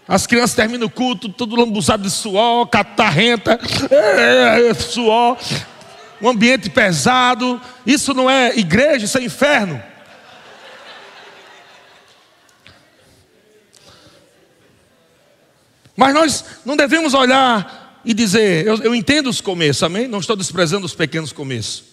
As 0.07 0.25
crianças 0.25 0.55
terminam 0.55 0.87
o 0.87 0.89
culto, 0.89 1.27
tudo 1.27 1.57
lambuzado 1.57 2.03
de 2.03 2.09
suor, 2.09 2.65
catarrenta, 2.67 3.59
é, 3.91 4.69
é, 4.69 4.73
suor, 4.73 5.37
um 6.21 6.29
ambiente 6.29 6.69
pesado. 6.69 7.59
Isso 7.85 8.13
não 8.13 8.29
é 8.29 8.57
igreja, 8.57 9.03
isso 9.03 9.17
é 9.17 9.23
inferno. 9.23 9.83
Mas 15.95 16.13
nós 16.13 16.45
não 16.65 16.75
devemos 16.75 17.13
olhar 17.13 18.01
e 18.03 18.13
dizer, 18.13 18.65
eu, 18.65 18.77
eu 18.77 18.95
entendo 18.95 19.29
os 19.29 19.39
começos, 19.39 19.83
amém? 19.83 20.07
Não 20.07 20.19
estou 20.19 20.35
desprezando 20.35 20.85
os 20.85 20.93
pequenos 20.93 21.31
começos. 21.31 21.83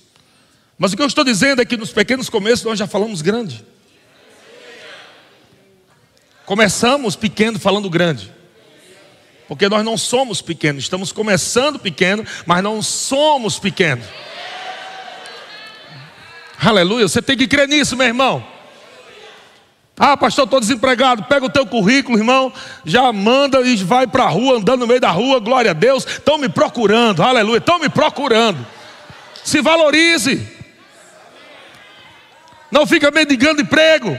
Mas 0.78 0.92
o 0.92 0.96
que 0.96 1.02
eu 1.02 1.06
estou 1.06 1.24
dizendo 1.24 1.60
é 1.60 1.64
que 1.64 1.76
nos 1.76 1.92
pequenos 1.92 2.30
começos 2.30 2.64
nós 2.64 2.78
já 2.78 2.86
falamos 2.86 3.20
grande. 3.20 3.64
Começamos 6.46 7.14
pequeno 7.14 7.58
falando 7.58 7.88
grande. 7.90 8.32
Porque 9.46 9.68
nós 9.68 9.84
não 9.84 9.98
somos 9.98 10.40
pequenos, 10.40 10.84
estamos 10.84 11.12
começando 11.12 11.78
pequeno, 11.78 12.24
mas 12.46 12.62
não 12.62 12.80
somos 12.80 13.58
pequenos. 13.58 14.06
Aleluia, 16.58 17.08
você 17.08 17.20
tem 17.20 17.36
que 17.36 17.48
crer 17.48 17.66
nisso, 17.66 17.96
meu 17.96 18.06
irmão. 18.06 18.46
Ah, 20.02 20.16
pastor, 20.16 20.46
estou 20.46 20.60
desempregado. 20.60 21.24
Pega 21.24 21.44
o 21.44 21.50
teu 21.50 21.66
currículo, 21.66 22.16
irmão, 22.16 22.50
já 22.86 23.12
manda 23.12 23.60
e 23.60 23.76
vai 23.76 24.06
para 24.06 24.24
a 24.24 24.28
rua, 24.28 24.56
andando 24.56 24.80
no 24.80 24.86
meio 24.86 24.98
da 24.98 25.10
rua, 25.10 25.38
glória 25.38 25.72
a 25.72 25.74
Deus. 25.74 26.06
Estão 26.06 26.38
me 26.38 26.48
procurando, 26.48 27.22
aleluia, 27.22 27.58
estão 27.58 27.78
me 27.78 27.90
procurando. 27.90 28.66
Se 29.44 29.60
valorize. 29.60 30.48
Não 32.70 32.86
fica 32.86 33.10
mendigando 33.10 33.60
emprego. 33.60 34.16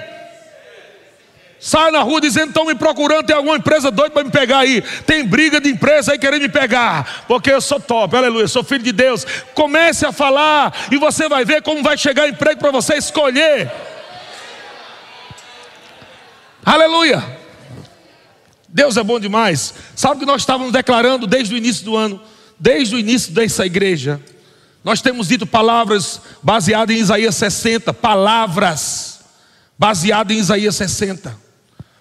Sai 1.60 1.90
na 1.90 2.02
rua 2.02 2.22
dizendo: 2.22 2.50
estão 2.50 2.66
me 2.66 2.76
procurando, 2.76 3.26
tem 3.26 3.36
alguma 3.36 3.56
empresa 3.56 3.90
doida 3.90 4.12
para 4.12 4.24
me 4.24 4.30
pegar 4.30 4.60
aí. 4.60 4.84
Tem 5.08 5.26
briga 5.26 5.60
de 5.60 5.70
empresa 5.70 6.12
aí 6.12 6.20
querendo 6.20 6.44
me 6.44 6.50
pegar, 6.50 7.24
porque 7.28 7.52
eu 7.52 7.62
sou 7.62 7.80
top, 7.80 8.16
aleluia, 8.16 8.48
sou 8.48 8.64
filho 8.64 8.84
de 8.84 8.92
Deus. 8.92 9.26
Comece 9.56 10.06
a 10.06 10.12
falar 10.12 10.72
e 10.92 10.98
você 10.98 11.28
vai 11.28 11.44
ver 11.44 11.64
como 11.64 11.82
vai 11.82 11.98
chegar 11.98 12.30
emprego 12.30 12.60
para 12.60 12.70
você 12.70 12.98
escolher. 12.98 13.72
Aleluia. 16.64 17.40
Deus 18.68 18.96
é 18.96 19.04
bom 19.04 19.20
demais. 19.20 19.74
Sabe 19.96 20.16
o 20.16 20.20
que 20.20 20.26
nós 20.26 20.44
estávamos 20.44 20.72
declarando 20.72 21.28
desde 21.28 21.54
o 21.54 21.58
início 21.58 21.84
do 21.84 21.98
ano, 21.98 22.22
desde 22.60 22.96
o 22.96 23.00
início 23.00 23.34
dessa 23.34 23.66
igreja? 23.66 24.22
Nós 24.84 25.02
temos 25.02 25.28
dito 25.28 25.46
palavras 25.46 26.22
baseadas 26.42 26.96
em 26.96 27.00
Isaías 27.00 27.36
60, 27.36 27.94
palavras 27.94 29.20
baseadas 29.78 30.36
em 30.36 30.40
Isaías 30.40 30.76
60. 30.76 31.36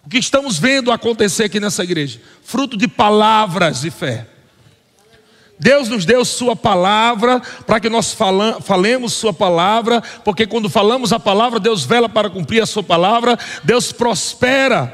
O 0.04 0.08
que 0.08 0.18
estamos 0.18 0.58
vendo 0.58 0.90
acontecer 0.92 1.44
aqui 1.44 1.60
nessa 1.60 1.82
igreja? 1.82 2.20
Fruto 2.42 2.76
de 2.76 2.88
palavras 2.88 3.80
de 3.82 3.90
fé. 3.90 4.26
Deus 5.60 5.88
nos 5.88 6.04
deu 6.04 6.24
Sua 6.24 6.56
palavra 6.56 7.40
para 7.66 7.78
que 7.78 7.88
nós 7.88 8.16
falemos 8.62 9.12
Sua 9.12 9.32
palavra, 9.32 10.02
porque 10.24 10.46
quando 10.46 10.68
falamos 10.68 11.12
a 11.12 11.20
palavra, 11.20 11.60
Deus 11.60 11.84
vela 11.84 12.08
para 12.08 12.28
cumprir 12.28 12.62
a 12.62 12.66
Sua 12.66 12.82
palavra, 12.82 13.38
Deus 13.62 13.92
prospera, 13.92 14.92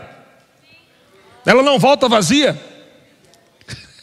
ela 1.47 1.63
não 1.63 1.79
volta 1.79 2.09
vazia. 2.09 2.61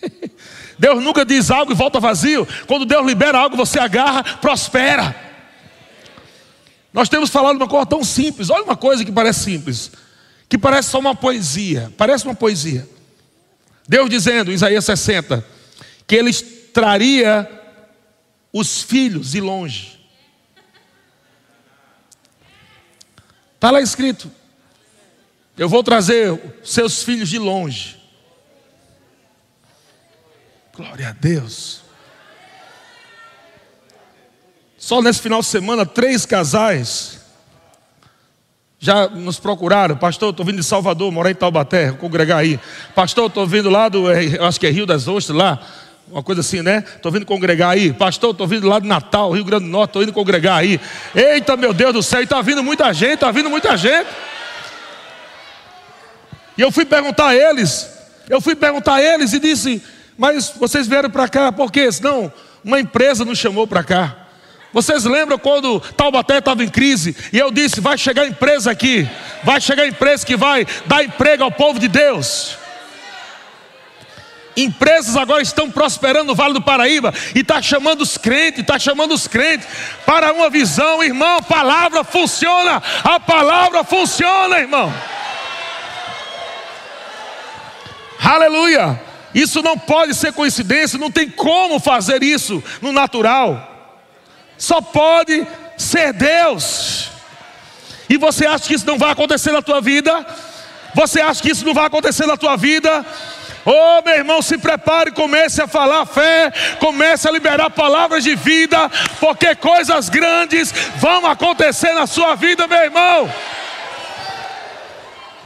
Deus 0.79 1.03
nunca 1.03 1.23
diz 1.23 1.51
algo 1.51 1.71
e 1.71 1.75
volta 1.75 1.99
vazio. 1.99 2.47
Quando 2.65 2.85
Deus 2.85 3.05
libera 3.05 3.37
algo, 3.37 3.55
você 3.55 3.79
agarra, 3.79 4.23
prospera. 4.23 5.15
Nós 6.91 7.09
temos 7.09 7.29
falado 7.29 7.57
uma 7.57 7.67
coisa 7.67 7.85
tão 7.85 8.03
simples, 8.03 8.49
olha 8.49 8.63
uma 8.63 8.77
coisa 8.77 9.05
que 9.05 9.11
parece 9.11 9.41
simples 9.41 9.91
que 10.53 10.57
parece 10.59 10.91
só 10.91 10.99
uma 10.99 11.15
poesia, 11.15 11.91
parece 11.97 12.25
uma 12.25 12.35
poesia. 12.35 12.87
Deus 13.87 14.07
dizendo 14.07 14.51
Isaías 14.51 14.85
60 14.85 15.43
que 16.07 16.15
ele 16.15 16.33
traria 16.33 17.49
os 18.51 18.81
filhos 18.81 19.31
de 19.31 19.41
longe. 19.41 19.99
Está 23.55 23.71
lá 23.71 23.81
escrito: 23.81 24.31
Eu 25.57 25.69
vou 25.69 25.83
trazer 25.83 26.59
seus 26.63 27.01
filhos 27.01 27.29
de 27.29 27.39
longe. 27.39 27.97
Glória 30.75 31.09
a 31.09 31.11
Deus. 31.11 31.81
Só 34.77 35.01
nesse 35.01 35.21
final 35.21 35.39
de 35.39 35.45
semana, 35.45 35.85
três 35.85 36.25
casais 36.25 37.21
já 38.83 39.07
nos 39.07 39.39
procuraram, 39.39 39.95
pastor, 39.95 40.31
estou 40.31 40.45
vindo 40.45 40.57
de 40.57 40.63
Salvador, 40.63 41.09
morar 41.09 41.31
em 41.31 41.35
Taubaté, 41.35 41.93
congregar 41.93 42.39
aí. 42.39 42.59
Pastor, 42.93 43.27
estou 43.27 43.47
vindo 43.47 43.69
lá 43.69 43.87
do, 43.87 44.11
é, 44.11 44.37
acho 44.45 44.59
que 44.59 44.67
é 44.67 44.69
Rio 44.69 44.85
das 44.85 45.07
Ostras, 45.07 45.37
lá, 45.37 45.65
uma 46.09 46.21
coisa 46.21 46.41
assim, 46.41 46.61
né? 46.61 46.83
Estou 46.95 47.11
vindo 47.11 47.25
congregar 47.25 47.71
aí. 47.71 47.91
Pastor, 47.91 48.31
estou 48.31 48.47
vindo 48.47 48.67
lá 48.67 48.79
de 48.79 48.87
Natal, 48.87 49.31
Rio 49.31 49.43
Grande 49.43 49.65
do 49.65 49.71
Norte, 49.71 49.89
estou 49.89 50.03
indo 50.03 50.13
congregar 50.13 50.57
aí. 50.57 50.79
Eita, 51.15 51.57
meu 51.57 51.73
Deus 51.73 51.93
do 51.93 52.03
céu, 52.03 52.21
está 52.21 52.41
vindo 52.41 52.63
muita 52.63 52.93
gente, 52.93 53.15
está 53.15 53.31
vindo 53.31 53.49
muita 53.49 53.75
gente. 53.75 54.07
E 56.57 56.61
eu 56.61 56.71
fui 56.71 56.85
perguntar 56.85 57.29
a 57.29 57.35
eles, 57.35 57.89
eu 58.29 58.39
fui 58.39 58.55
perguntar 58.55 58.95
a 58.95 59.01
eles 59.01 59.33
e 59.33 59.39
disse, 59.39 59.81
mas 60.17 60.53
vocês 60.55 60.87
vieram 60.87 61.09
para 61.09 61.27
cá, 61.27 61.51
por 61.51 61.71
quê? 61.71 61.89
Não, 62.01 62.31
uma 62.63 62.79
empresa 62.79 63.25
nos 63.25 63.39
chamou 63.39 63.65
para 63.65 63.83
cá. 63.83 64.17
Vocês 64.71 65.03
lembram 65.05 65.37
quando 65.37 65.79
Taubaté 65.79 66.39
estava 66.39 66.63
em 66.63 66.69
crise 66.69 67.15
e 67.31 67.37
eu 67.37 67.51
disse: 67.51 67.79
vai 67.79 67.95
chegar 67.95 68.25
empresa 68.25 68.71
aqui, 68.71 69.07
vai 69.43 69.61
chegar 69.61 69.85
empresa 69.85 70.25
que 70.25 70.35
vai 70.35 70.65
dar 70.87 71.03
emprego 71.03 71.43
ao 71.43 71.51
povo 71.51 71.79
de 71.79 71.87
Deus. 71.87 72.57
Empresas 74.55 75.15
agora 75.15 75.41
estão 75.41 75.69
prosperando 75.69 76.27
no 76.27 76.35
Vale 76.35 76.53
do 76.53 76.61
Paraíba 76.61 77.13
e 77.33 77.39
está 77.39 77.61
chamando 77.61 78.01
os 78.01 78.17
crentes, 78.17 78.61
está 78.61 78.77
chamando 78.77 79.13
os 79.13 79.27
crentes 79.27 79.67
para 80.05 80.31
uma 80.31 80.49
visão, 80.49 81.03
irmão. 81.03 81.41
Palavra 81.41 82.03
funciona, 82.03 82.81
a 83.03 83.19
palavra 83.19 83.83
funciona, 83.83 84.59
irmão. 84.59 84.93
Aleluia. 88.23 89.01
Isso 89.33 89.61
não 89.63 89.77
pode 89.77 90.13
ser 90.13 90.31
coincidência, 90.31 90.99
não 90.99 91.09
tem 91.09 91.27
como 91.27 91.79
fazer 91.79 92.21
isso 92.21 92.63
no 92.81 92.91
natural. 92.91 93.69
Só 94.57 94.79
pode 94.79 95.45
ser 95.75 96.13
Deus. 96.13 97.09
E 98.07 98.17
você 98.17 98.45
acha 98.45 98.65
que 98.65 98.75
isso 98.75 98.85
não 98.85 98.97
vai 98.97 99.11
acontecer 99.11 99.51
na 99.51 99.61
tua 99.61 99.81
vida? 99.81 100.25
Você 100.93 101.19
acha 101.19 101.41
que 101.41 101.49
isso 101.49 101.65
não 101.65 101.73
vai 101.73 101.87
acontecer 101.87 102.27
na 102.27 102.37
tua 102.37 102.55
vida? 102.55 103.03
Oh, 103.65 104.01
meu 104.03 104.15
irmão, 104.15 104.41
se 104.41 104.57
prepare, 104.57 105.11
comece 105.11 105.61
a 105.61 105.67
falar 105.67 106.05
fé, 106.05 106.51
comece 106.79 107.27
a 107.27 107.31
liberar 107.31 107.69
palavras 107.69 108.23
de 108.23 108.35
vida, 108.35 108.89
porque 109.19 109.55
coisas 109.55 110.09
grandes 110.09 110.73
vão 110.97 111.25
acontecer 111.25 111.93
na 111.93 112.05
sua 112.05 112.35
vida, 112.35 112.67
meu 112.67 112.79
irmão. 112.79 113.33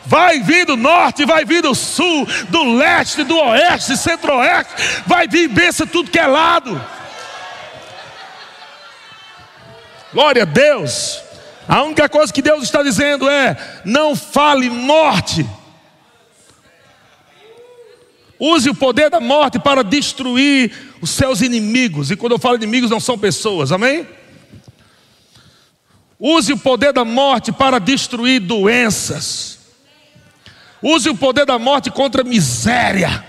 Vai 0.03 0.39
vir 0.39 0.65
do 0.65 0.75
norte, 0.77 1.25
vai 1.25 1.45
vir 1.45 1.61
do 1.61 1.75
sul, 1.75 2.25
do 2.49 2.75
leste, 2.75 3.23
do 3.23 3.37
oeste, 3.37 3.97
centro-oeste, 3.97 4.73
vai 5.05 5.27
vir 5.27 5.47
bênção 5.49 5.85
tudo 5.85 6.09
que 6.09 6.17
é 6.17 6.25
lado. 6.25 6.81
Glória 10.11 10.43
a 10.43 10.45
Deus. 10.45 11.21
A 11.67 11.83
única 11.83 12.07
coisa 12.07 12.31
que 12.31 12.41
Deus 12.41 12.63
está 12.63 12.81
dizendo 12.81 13.29
é: 13.29 13.55
não 13.83 14.15
fale 14.15 14.69
morte. 14.69 15.45
Use 18.39 18.69
o 18.69 18.75
poder 18.75 19.09
da 19.09 19.19
morte 19.19 19.57
para 19.57 19.83
destruir 19.83 20.71
os 21.01 21.09
seus 21.09 21.41
inimigos. 21.41 22.11
E 22.11 22.15
quando 22.15 22.33
eu 22.33 22.39
falo 22.39 22.55
inimigos, 22.55 22.89
não 22.89 22.99
são 22.99 23.17
pessoas, 23.17 23.71
amém? 23.71 24.07
Use 26.19 26.53
o 26.53 26.57
poder 26.57 26.93
da 26.93 27.05
morte 27.05 27.51
para 27.51 27.79
destruir 27.79 28.39
doenças. 28.39 29.59
Use 30.81 31.09
o 31.09 31.15
poder 31.15 31.45
da 31.45 31.57
morte 31.57 31.89
contra 31.89 32.23
miséria, 32.23 33.23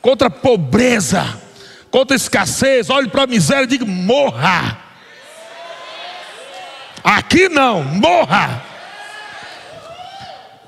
contra 0.00 0.30
pobreza, 0.30 1.40
contra 1.90 2.16
escassez. 2.16 2.88
Olhe 2.88 3.08
para 3.08 3.24
a 3.24 3.26
miséria 3.26 3.64
e 3.64 3.68
diga: 3.68 3.84
morra. 3.84 4.78
Aqui 7.04 7.48
não, 7.48 7.84
morra. 7.84 8.67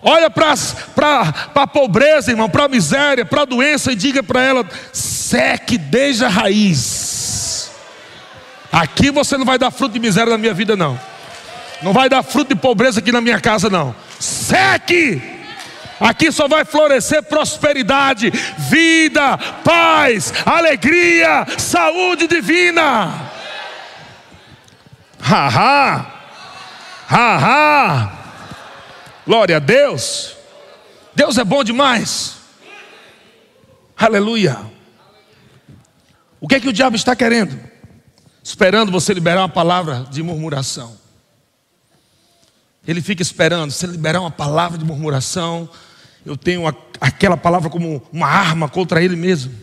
Olha 0.02 0.30
para 0.30 0.54
a 1.54 1.66
pobreza, 1.66 2.30
irmão, 2.30 2.48
para 2.48 2.64
a 2.64 2.68
miséria, 2.68 3.24
para 3.24 3.42
a 3.42 3.44
doença 3.44 3.92
e 3.92 3.96
diga 3.96 4.22
para 4.22 4.42
ela: 4.42 4.66
seque 4.92 5.76
desde 5.76 6.24
a 6.24 6.28
raiz. 6.28 7.70
Aqui 8.72 9.10
você 9.10 9.36
não 9.36 9.44
vai 9.44 9.58
dar 9.58 9.70
fruto 9.70 9.92
de 9.92 10.00
miséria 10.00 10.30
na 10.30 10.38
minha 10.38 10.54
vida, 10.54 10.76
não. 10.76 10.98
Não 11.82 11.92
vai 11.92 12.08
dar 12.08 12.22
fruto 12.22 12.54
de 12.54 12.60
pobreza 12.60 13.00
aqui 13.00 13.10
na 13.12 13.20
minha 13.20 13.40
casa, 13.40 13.68
não. 13.68 13.94
Seque! 14.18 15.40
Aqui 16.00 16.32
só 16.32 16.48
vai 16.48 16.64
florescer 16.64 17.22
prosperidade, 17.24 18.30
vida, 18.56 19.36
paz, 19.62 20.32
alegria, 20.46 21.46
saúde 21.58 22.26
divina. 22.26 23.12
Haha, 25.20 26.06
haha. 27.06 28.19
Glória 29.30 29.58
a 29.58 29.60
Deus. 29.60 30.34
Deus 31.14 31.38
é 31.38 31.44
bom 31.44 31.62
demais. 31.62 32.34
Aleluia. 33.96 34.58
O 36.40 36.48
que 36.48 36.56
é 36.56 36.60
que 36.60 36.68
o 36.68 36.72
diabo 36.72 36.96
está 36.96 37.14
querendo? 37.14 37.56
Esperando 38.42 38.90
você 38.90 39.14
liberar 39.14 39.42
uma 39.42 39.48
palavra 39.48 40.04
de 40.10 40.20
murmuração. 40.20 40.98
Ele 42.84 43.00
fica 43.00 43.22
esperando, 43.22 43.70
se 43.70 43.86
liberar 43.86 44.18
uma 44.18 44.32
palavra 44.32 44.76
de 44.76 44.84
murmuração, 44.84 45.70
eu 46.26 46.36
tenho 46.36 46.66
aquela 47.00 47.36
palavra 47.36 47.70
como 47.70 48.02
uma 48.12 48.26
arma 48.26 48.68
contra 48.68 49.00
ele 49.00 49.14
mesmo. 49.14 49.54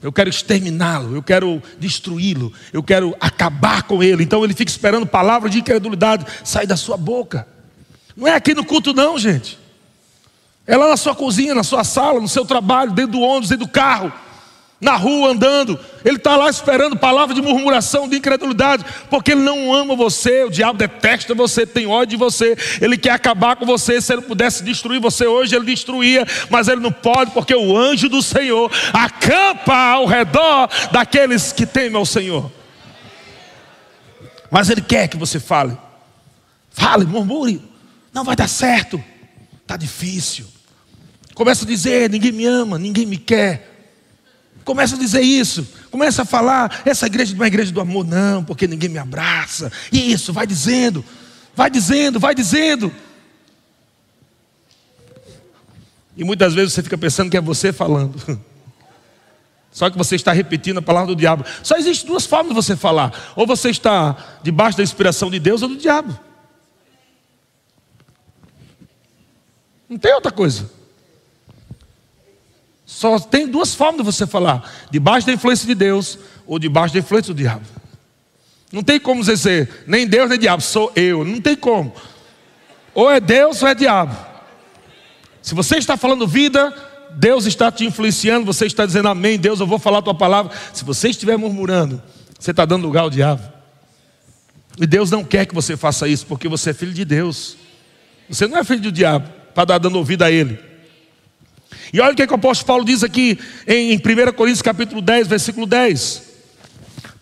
Eu 0.00 0.10
quero 0.10 0.30
exterminá-lo, 0.30 1.14
eu 1.14 1.22
quero 1.22 1.62
destruí-lo, 1.78 2.50
eu 2.72 2.82
quero 2.82 3.14
acabar 3.20 3.82
com 3.82 4.02
ele. 4.02 4.24
Então 4.24 4.42
ele 4.42 4.54
fica 4.54 4.70
esperando 4.70 5.06
palavra 5.06 5.50
de 5.50 5.58
incredulidade 5.58 6.24
sair 6.42 6.66
da 6.66 6.78
sua 6.78 6.96
boca. 6.96 7.54
Não 8.16 8.26
é 8.26 8.34
aqui 8.34 8.54
no 8.54 8.64
culto, 8.64 8.94
não, 8.94 9.18
gente. 9.18 9.58
É 10.66 10.76
lá 10.76 10.88
na 10.88 10.96
sua 10.96 11.14
cozinha, 11.14 11.54
na 11.54 11.62
sua 11.62 11.84
sala, 11.84 12.20
no 12.20 12.28
seu 12.28 12.44
trabalho, 12.44 12.90
dentro 12.92 13.12
do 13.12 13.20
ônibus, 13.20 13.50
dentro 13.50 13.66
do 13.66 13.70
carro, 13.70 14.12
na 14.80 14.96
rua 14.96 15.30
andando. 15.30 15.78
Ele 16.04 16.16
está 16.16 16.34
lá 16.34 16.50
esperando 16.50 16.96
palavra 16.96 17.34
de 17.34 17.40
murmuração, 17.40 18.08
de 18.08 18.16
incredulidade, 18.16 18.84
porque 19.08 19.32
ele 19.32 19.42
não 19.42 19.72
ama 19.72 19.94
você. 19.94 20.44
O 20.44 20.50
diabo 20.50 20.78
detesta 20.78 21.34
você, 21.34 21.64
tem 21.64 21.86
ódio 21.86 22.06
de 22.06 22.16
você. 22.16 22.56
Ele 22.80 22.96
quer 22.96 23.10
acabar 23.10 23.54
com 23.54 23.64
você. 23.64 24.00
Se 24.00 24.12
ele 24.12 24.22
pudesse 24.22 24.64
destruir 24.64 25.00
você 25.00 25.26
hoje, 25.26 25.54
ele 25.54 25.66
destruía, 25.66 26.26
mas 26.50 26.66
ele 26.66 26.80
não 26.80 26.92
pode, 26.92 27.30
porque 27.30 27.54
o 27.54 27.76
anjo 27.76 28.08
do 28.08 28.22
Senhor 28.22 28.70
acampa 28.92 29.76
ao 29.76 30.06
redor 30.06 30.68
daqueles 30.90 31.52
que 31.52 31.64
temem 31.64 31.96
ao 31.96 32.06
Senhor. 32.06 32.50
Mas 34.50 34.68
ele 34.68 34.80
quer 34.80 35.06
que 35.06 35.16
você 35.16 35.38
fale. 35.38 35.76
Fale, 36.70 37.04
murmure. 37.04 37.75
Não 38.16 38.24
vai 38.24 38.34
dar 38.34 38.48
certo. 38.48 38.98
Está 39.60 39.76
difícil. 39.76 40.46
Começa 41.34 41.66
a 41.66 41.68
dizer: 41.68 42.08
ninguém 42.08 42.32
me 42.32 42.46
ama, 42.46 42.78
ninguém 42.78 43.04
me 43.04 43.18
quer. 43.18 43.92
Começa 44.64 44.96
a 44.96 44.98
dizer 44.98 45.20
isso. 45.20 45.68
Começa 45.90 46.22
a 46.22 46.24
falar: 46.24 46.80
essa 46.86 47.04
igreja 47.04 47.36
não 47.36 47.44
é 47.44 47.48
igreja 47.48 47.70
do 47.70 47.78
amor, 47.78 48.06
não, 48.06 48.42
porque 48.42 48.66
ninguém 48.66 48.88
me 48.88 48.96
abraça. 48.96 49.70
Isso, 49.92 50.32
vai 50.32 50.46
dizendo, 50.46 51.04
vai 51.54 51.68
dizendo, 51.68 52.18
vai 52.18 52.34
dizendo. 52.34 52.90
E 56.16 56.24
muitas 56.24 56.54
vezes 56.54 56.72
você 56.72 56.82
fica 56.82 56.96
pensando 56.96 57.30
que 57.30 57.36
é 57.36 57.40
você 57.42 57.70
falando. 57.70 58.16
Só 59.70 59.90
que 59.90 59.98
você 59.98 60.16
está 60.16 60.32
repetindo 60.32 60.78
a 60.78 60.82
palavra 60.82 61.14
do 61.14 61.18
diabo. 61.18 61.44
Só 61.62 61.76
existem 61.76 62.08
duas 62.08 62.24
formas 62.24 62.48
de 62.48 62.54
você 62.54 62.74
falar: 62.76 63.12
ou 63.36 63.46
você 63.46 63.68
está 63.68 64.38
debaixo 64.42 64.78
da 64.78 64.82
inspiração 64.82 65.30
de 65.30 65.38
Deus 65.38 65.60
ou 65.60 65.68
do 65.68 65.76
diabo. 65.76 66.24
Não 69.88 69.96
tem 69.96 70.12
outra 70.14 70.32
coisa. 70.32 70.70
Só 72.84 73.18
tem 73.18 73.48
duas 73.48 73.74
formas 73.74 73.98
de 73.98 74.04
você 74.04 74.26
falar: 74.26 74.72
debaixo 74.90 75.26
da 75.26 75.32
influência 75.32 75.66
de 75.66 75.74
Deus 75.74 76.18
ou 76.46 76.58
debaixo 76.58 76.94
da 76.94 77.00
influência 77.00 77.34
do 77.34 77.36
diabo. 77.36 77.64
Não 78.72 78.82
tem 78.82 78.98
como 78.98 79.24
dizer 79.24 79.84
nem 79.86 80.06
Deus 80.06 80.28
nem 80.28 80.38
diabo, 80.38 80.62
sou 80.62 80.92
eu. 80.94 81.24
Não 81.24 81.40
tem 81.40 81.56
como. 81.56 81.92
Ou 82.94 83.10
é 83.10 83.20
Deus 83.20 83.62
ou 83.62 83.68
é 83.68 83.74
diabo. 83.74 84.16
Se 85.42 85.54
você 85.54 85.76
está 85.76 85.96
falando 85.96 86.26
vida, 86.26 86.74
Deus 87.12 87.46
está 87.46 87.70
te 87.70 87.84
influenciando, 87.84 88.46
você 88.46 88.66
está 88.66 88.84
dizendo 88.84 89.08
amém, 89.08 89.38
Deus, 89.38 89.60
eu 89.60 89.66
vou 89.66 89.78
falar 89.78 89.98
a 89.98 90.02
tua 90.02 90.14
palavra. 90.14 90.52
Se 90.72 90.84
você 90.84 91.10
estiver 91.10 91.36
murmurando, 91.36 92.02
você 92.38 92.50
está 92.50 92.64
dando 92.64 92.84
lugar 92.84 93.02
ao 93.02 93.10
diabo. 93.10 93.42
E 94.78 94.86
Deus 94.86 95.10
não 95.10 95.24
quer 95.24 95.46
que 95.46 95.54
você 95.54 95.76
faça 95.76 96.08
isso, 96.08 96.26
porque 96.26 96.48
você 96.48 96.70
é 96.70 96.74
filho 96.74 96.92
de 96.92 97.04
Deus. 97.04 97.56
Você 98.28 98.46
não 98.46 98.58
é 98.58 98.64
filho 98.64 98.80
do 98.80 98.92
diabo 98.92 99.35
para 99.56 99.64
dar 99.64 99.78
dando 99.78 99.96
ouvido 99.96 100.22
a 100.22 100.30
ele. 100.30 100.58
E 101.90 101.98
olha 101.98 102.12
o 102.12 102.14
que, 102.14 102.20
é 102.20 102.26
que 102.26 102.32
o 102.32 102.36
apóstolo 102.36 102.66
Paulo 102.66 102.84
diz 102.84 103.02
aqui 103.02 103.38
em 103.66 103.96
1 103.96 104.00
Coríntios 104.34 104.60
capítulo 104.60 105.00
10, 105.00 105.26
versículo 105.26 105.66
10. 105.66 106.22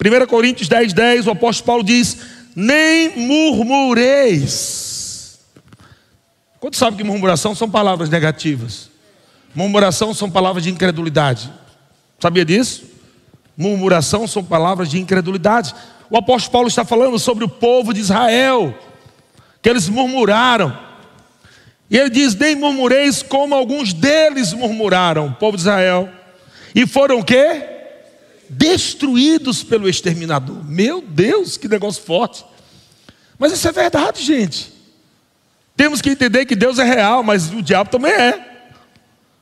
1 0.05 0.27
Coríntios 0.27 0.69
10, 0.69 0.93
10, 0.93 1.29
o 1.29 1.31
apóstolo 1.31 1.67
Paulo 1.67 1.85
diz: 1.85 2.19
Nem 2.57 3.17
murmureis. 3.17 5.39
Quanto 6.59 6.77
sabe 6.77 6.97
que 6.97 7.05
murmuração 7.05 7.55
são 7.55 7.71
palavras 7.71 8.11
negativas? 8.11 8.91
Murmuração 9.55 10.13
são 10.13 10.29
palavras 10.29 10.65
de 10.65 10.71
incredulidade. 10.71 11.49
Sabia 12.19 12.45
disso? 12.45 12.83
Murmuração 13.57 14.27
são 14.27 14.43
palavras 14.43 14.91
de 14.91 14.99
incredulidade. 14.99 15.73
O 16.11 16.17
apóstolo 16.17 16.51
Paulo 16.51 16.69
está 16.69 16.85
falando 16.85 17.17
sobre 17.17 17.45
o 17.45 17.49
povo 17.49 17.95
de 17.95 18.01
Israel, 18.01 18.77
que 19.63 19.69
eles 19.69 19.89
murmuraram. 19.89 20.94
E 21.91 21.99
ele 21.99 22.11
diz: 22.11 22.35
Nem 22.35 22.55
murmureis 22.55 23.23
como 23.23 23.55
alguns 23.55 23.93
deles 23.93 24.53
murmuraram, 24.53 25.33
povo 25.33 25.57
de 25.57 25.63
Israel. 25.63 26.09
E 26.75 26.87
foram 26.87 27.21
o 27.21 27.25
quê? 27.25 27.63
Destruídos 28.49 29.63
pelo 29.63 29.89
exterminador. 29.89 30.65
Meu 30.65 31.01
Deus, 31.01 31.57
que 31.57 31.69
negócio 31.69 32.03
forte. 32.03 32.45
Mas 33.39 33.53
isso 33.53 33.67
é 33.69 33.73
verdade, 33.73 34.23
gente. 34.23 34.73
Temos 35.77 36.01
que 36.01 36.11
entender 36.11 36.47
que 36.47 36.55
Deus 36.55 36.79
é 36.79 36.85
real, 36.85 37.23
mas 37.23 37.51
o 37.53 37.61
diabo 37.61 37.91
também 37.91 38.13
é. 38.13 38.54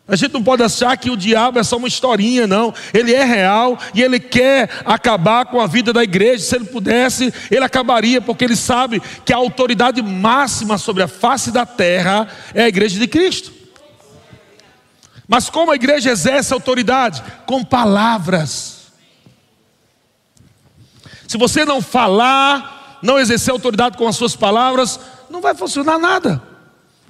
A 0.06 0.16
gente 0.16 0.32
não 0.32 0.42
pode 0.42 0.62
achar 0.62 0.96
que 0.96 1.10
o 1.10 1.16
diabo 1.16 1.60
é 1.60 1.62
só 1.62 1.76
uma 1.76 1.86
historinha, 1.86 2.46
não. 2.46 2.74
Ele 2.92 3.14
é 3.14 3.24
real 3.24 3.78
e 3.94 4.02
ele 4.02 4.18
quer 4.18 4.68
acabar 4.84 5.46
com 5.46 5.60
a 5.60 5.66
vida 5.66 5.92
da 5.92 6.02
igreja. 6.02 6.44
Se 6.44 6.56
ele 6.56 6.64
pudesse, 6.64 7.32
ele 7.50 7.64
acabaria, 7.64 8.20
porque 8.20 8.44
ele 8.44 8.56
sabe 8.56 9.00
que 9.24 9.32
a 9.32 9.36
autoridade 9.36 10.02
máxima 10.02 10.76
sobre 10.76 11.04
a 11.04 11.08
face 11.08 11.52
da 11.52 11.64
terra 11.64 12.26
é 12.52 12.64
a 12.64 12.68
igreja 12.68 12.98
de 12.98 13.06
Cristo. 13.06 13.52
Mas 15.28 15.48
como 15.48 15.70
a 15.70 15.76
igreja 15.76 16.10
exerce 16.10 16.52
autoridade? 16.52 17.22
Com 17.46 17.64
palavras. 17.64 18.88
Se 21.28 21.38
você 21.38 21.64
não 21.64 21.80
falar, 21.80 22.98
não 23.02 23.18
exercer 23.18 23.52
autoridade 23.52 23.96
com 23.96 24.06
as 24.06 24.16
suas 24.16 24.34
palavras, 24.34 24.98
não 25.30 25.40
vai 25.40 25.54
funcionar 25.54 25.98
nada. 25.98 26.51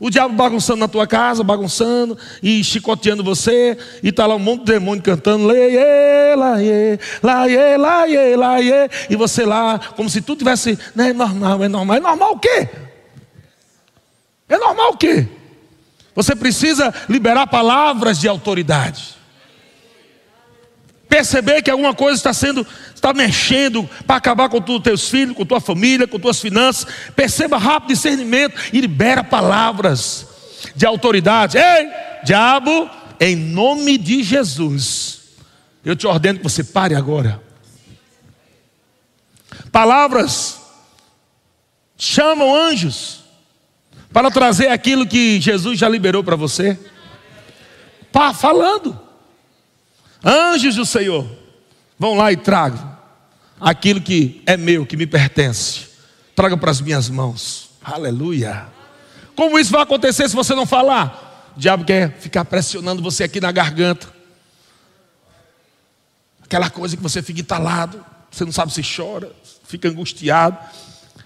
O 0.03 0.11
diabo 0.11 0.35
bagunçando 0.35 0.81
na 0.81 0.89
tua 0.89 1.07
casa, 1.07 1.45
bagunçando 1.45 2.19
e 2.43 2.65
chicoteando 2.65 3.23
você, 3.23 3.79
e 4.03 4.09
está 4.09 4.27
lá 4.27 4.35
um 4.35 4.39
monte 4.41 4.65
de 4.65 4.73
demônio 4.73 5.01
cantando, 5.01 5.47
laie, 5.47 6.35
laie, 6.35 6.99
laie, 7.23 7.77
laie, 7.77 8.37
laie, 8.37 8.91
e 9.09 9.15
você 9.15 9.47
lá, 9.47 9.79
como 9.95 10.11
se 10.11 10.21
tudo 10.21 10.39
tivesse, 10.39 10.77
não 10.97 11.05
é 11.05 11.13
normal, 11.13 11.63
é 11.63 11.69
normal. 11.69 11.97
É 11.97 12.01
normal 12.01 12.33
o 12.33 12.39
quê? 12.41 12.69
É 14.49 14.59
normal 14.59 14.91
o 14.91 14.97
quê? 14.97 15.29
Você 16.17 16.35
precisa 16.35 16.93
liberar 17.09 17.47
palavras 17.47 18.19
de 18.19 18.27
autoridade. 18.27 19.17
Perceber 21.09 21.63
que 21.63 21.71
alguma 21.71 21.95
coisa 21.95 22.17
está 22.17 22.33
sendo, 22.33 22.67
está 23.03 23.13
mexendo 23.13 23.91
para 24.07 24.15
acabar 24.15 24.49
com 24.49 24.59
os 24.59 24.81
teus 24.81 25.09
filhos, 25.09 25.37
com 25.37 25.45
tua 25.45 25.61
família, 25.61 26.07
com 26.07 26.21
tuas 26.21 26.41
finanças. 26.41 26.87
Perceba 27.17 27.59
rápido 27.59 27.89
discernimento 27.89 28.55
e 28.73 28.81
libera 28.81 29.25
palavras 29.25 30.29
de 30.77 30.87
autoridade. 30.87 31.59
Ei, 31.59 31.91
diabo, 32.23 32.89
em 33.19 33.35
nome 33.35 33.99
de 33.99 34.23
Jesus, 34.23 35.21
eu 35.85 35.97
te 35.97 36.07
ordeno 36.07 36.39
que 36.39 36.45
você 36.45 36.63
pare 36.63 36.95
agora. 36.95 37.43
Palavras 39.73 40.61
chamam 41.99 42.55
anjos 42.55 43.25
para 44.13 44.31
trazer 44.31 44.69
aquilo 44.69 45.09
que 45.09 45.41
Jesus 45.41 45.77
já 45.77 45.89
liberou 45.89 46.23
para 46.23 46.37
você. 46.37 46.79
Pá, 48.13 48.33
falando. 48.33 48.97
Anjos 50.25 50.77
do 50.77 50.87
Senhor, 50.87 51.27
vão 51.99 52.15
lá 52.15 52.31
e 52.31 52.37
tragam 52.37 52.92
aquilo 53.63 54.01
que 54.01 54.43
é 54.45 54.57
meu, 54.57 54.85
que 54.85 54.97
me 54.97 55.07
pertence. 55.07 55.87
Traga 56.35 56.57
para 56.57 56.71
as 56.71 56.81
minhas 56.81 57.09
mãos. 57.09 57.71
Aleluia. 57.83 58.67
Como 59.37 59.59
isso 59.59 59.71
vai 59.71 59.83
acontecer 59.83 60.29
se 60.29 60.35
você 60.35 60.55
não 60.55 60.67
falar? 60.67 61.53
O 61.57 61.61
diabo 61.61 61.85
quer 61.85 62.19
ficar 62.19 62.45
pressionando 62.45 63.01
você 63.01 63.25
aqui 63.25 63.41
na 63.41 63.53
garganta. 63.53 64.13
Aquela 66.43 66.69
coisa 66.69 66.97
que 66.97 67.03
você 67.03 67.23
fica 67.23 67.41
entalado, 67.41 68.05
você 68.31 68.45
não 68.45 68.53
sabe 68.53 68.73
se 68.73 68.83
chora, 68.83 69.33
fica 69.65 69.89
angustiado. 69.89 70.59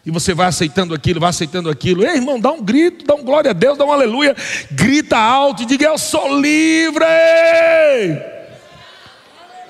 E 0.05 0.11
você 0.11 0.35
vai 0.35 0.46
aceitando 0.46 0.94
aquilo, 0.94 1.18
vai 1.18 1.31
aceitando 1.31 1.68
aquilo. 1.68 2.05
Ei, 2.05 2.16
irmão, 2.16 2.38
dá 2.38 2.53
um 2.53 2.62
grito, 2.62 3.05
dá 3.05 3.14
um 3.14 3.25
glória 3.25 3.51
a 3.51 3.55
Deus, 3.55 3.77
dá 3.77 3.85
um 3.85 3.90
aleluia. 3.90 4.37
Grita 4.70 5.16
alto 5.16 5.62
e 5.62 5.66
diga: 5.66 5.87
Eu 5.87 5.99
sou 5.99 6.38
livre. 6.38 7.05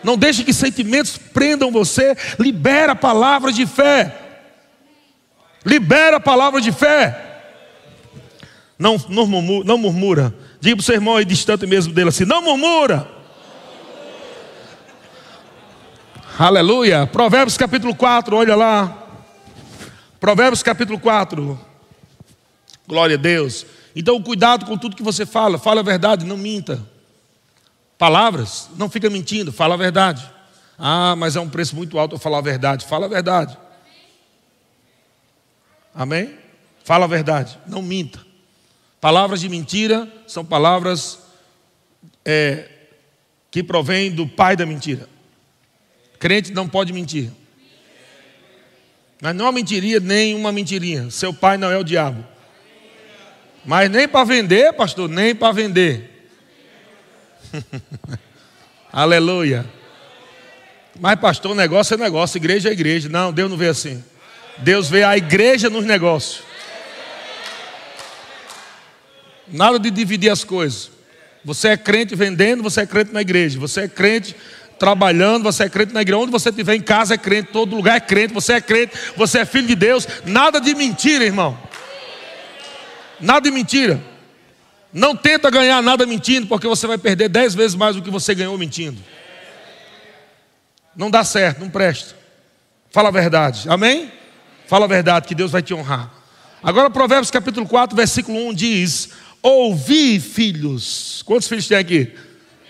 Não 0.03 0.17
deixe 0.17 0.45
que 0.45 0.53
sentimentos 0.53 1.17
prendam 1.17 1.71
você. 1.71 2.17
Libera 2.39 2.95
palavras 2.95 3.55
de 3.55 3.67
fé. 3.67 4.15
Libera 5.65 6.21
palavras 6.21 6.63
de 6.63 6.73
fé. 6.73 7.23
Não, 8.79 8.97
não, 9.09 9.27
murmura, 9.27 9.65
não 9.65 9.79
murmura. 9.79 10.35
Diga 10.61 10.77
para 10.77 10.81
o 10.83 10.85
seu 10.85 10.95
irmão 10.95 11.17
aí 11.17 11.25
distante 11.25 11.67
mesmo 11.67 11.93
dele 11.93 12.11
assim: 12.11 12.25
Não 12.25 12.43
murmura. 12.43 13.09
Aleluia. 16.39 17.07
Provérbios 17.07 17.57
capítulo 17.57 17.95
4, 17.95 18.37
olha 18.37 18.55
lá. 18.55 19.05
Provérbios 20.21 20.63
capítulo 20.63 20.99
4. 20.99 21.59
Glória 22.87 23.17
a 23.17 23.19
Deus. 23.19 23.67
Então, 23.95 24.23
cuidado 24.23 24.67
com 24.67 24.77
tudo 24.77 24.95
que 24.95 25.03
você 25.03 25.25
fala. 25.25 25.59
Fala 25.59 25.81
a 25.81 25.85
verdade, 25.85 26.27
não 26.27 26.37
minta. 26.37 26.81
Palavras, 27.99 28.69
não 28.77 28.91
fica 28.91 29.09
mentindo, 29.09 29.53
fala 29.53 29.75
a 29.75 29.79
verdade. 29.79 30.31
Ah, 30.79 31.17
mas 31.17 31.37
é 31.37 31.41
um 31.41 31.49
preço 31.49 31.75
muito 31.75 31.99
alto 31.99 32.15
eu 32.15 32.19
falar 32.19 32.39
a 32.39 32.43
verdade. 32.43 32.85
Fala 32.85 33.07
a 33.07 33.09
verdade. 33.09 33.57
Amém? 35.95 36.37
Fala 36.85 37.07
a 37.07 37.09
verdade, 37.09 37.59
não 37.67 37.81
minta. 37.81 38.25
Palavras 39.01 39.41
de 39.41 39.49
mentira 39.49 40.11
são 40.27 40.45
palavras 40.45 41.19
é, 42.25 42.69
que 43.51 43.63
provêm 43.63 44.11
do 44.11 44.27
pai 44.27 44.57
da 44.57 44.67
mentira. 44.67 45.09
Crente 46.19 46.53
não 46.53 46.69
pode 46.69 46.93
mentir. 46.93 47.31
Mas 49.21 49.35
não 49.35 49.49
é 49.49 49.53
mentiria, 49.53 49.99
nem 49.99 50.35
uma 50.35 50.53
mentirinha. 50.53 51.11
Seu 51.11 51.33
pai 51.33 51.57
não 51.57 51.71
é 51.71 51.79
o 51.79 51.85
diabo. 51.85 52.25
Mas 53.65 53.91
nem 53.91 54.07
para 54.07 54.25
vender, 54.25 54.73
pastor, 54.75 55.09
nem 55.09 55.35
para 55.35 55.53
vender. 55.53 56.16
Aleluia. 58.93 59.67
Mas, 60.99 61.19
pastor, 61.21 61.55
negócio 61.55 61.95
é 61.95 61.97
negócio, 61.97 62.39
igreja 62.39 62.69
é 62.69 62.73
igreja. 62.73 63.09
Não, 63.09 63.33
Deus 63.33 63.51
não 63.51 63.57
vê 63.57 63.69
assim. 63.69 64.03
Deus 64.59 64.89
vê 64.89 65.03
a 65.03 65.17
igreja 65.17 65.69
nos 65.69 65.85
negócios. 65.85 66.43
Nada 69.49 69.79
de 69.79 69.91
dividir 69.91 70.31
as 70.31 70.43
coisas. 70.43 70.91
Você 71.45 71.69
é 71.69 71.77
crente 71.77 72.15
vendendo, 72.17 72.63
você 72.63 72.81
é 72.81 72.87
crente 72.87 73.13
na 73.13 73.21
igreja. 73.21 73.59
Você 73.61 73.83
é 73.83 73.89
crente 73.89 74.35
trabalhando, 74.79 75.45
você 75.45 75.65
é 75.65 75.69
crente 75.69 75.93
na 75.93 76.03
igreja, 76.03 76.19
onde 76.19 76.33
você 76.33 76.51
estiver 76.51 76.75
em 76.75 76.81
casa 76.81 77.15
é 77.15 77.19
crente, 77.19 77.51
todo 77.53 77.77
lugar 77.77 77.97
é 77.97 78.01
crente, 78.01 78.35
você 78.35 78.55
é 78.55 78.61
crente, 78.61 78.93
você 79.17 79.39
é 79.39 79.45
filho 79.45 79.67
de 79.67 79.75
Deus, 79.75 80.07
nada 80.25 80.61
de 80.61 80.75
mentira, 80.75 81.25
irmão. 81.25 81.59
Nada 83.21 83.49
de 83.49 83.51
mentira. 83.51 84.01
Não 84.92 85.14
tenta 85.14 85.51
ganhar 85.51 85.83
nada 85.83 86.07
mentindo, 86.07 86.46
porque 86.46 86.66
você 86.66 86.87
vai 86.87 86.99
perder 86.99 87.29
dez 87.29 87.55
vezes 87.55 87.75
mais 87.75 87.96
do 87.96 88.03
que 88.03 88.11
você 88.11 88.35
ganhou 88.35 88.57
mentindo. 88.57 89.03
Não 90.96 91.11
dá 91.11 91.22
certo, 91.25 91.61
não 91.61 91.68
presta. 91.68 92.14
Fala 92.90 93.09
a 93.09 93.12
verdade, 93.12 93.68
amém? 93.68 94.11
Fala 94.66 94.87
a 94.87 94.88
verdade, 94.88 95.29
que 95.29 95.35
Deus 95.35 95.51
vai 95.51 95.62
te 95.62 95.75
honrar. 95.75 96.11
Agora, 96.62 96.88
Provérbios 96.88 97.31
capítulo 97.31 97.66
4, 97.66 97.94
versículo 97.94 98.38
1 98.49 98.55
diz: 98.55 99.11
Ouvi, 99.42 100.18
filhos. 100.18 101.22
Quantos 101.25 101.46
filhos 101.46 101.68
tem 101.68 101.77
aqui? 101.77 102.12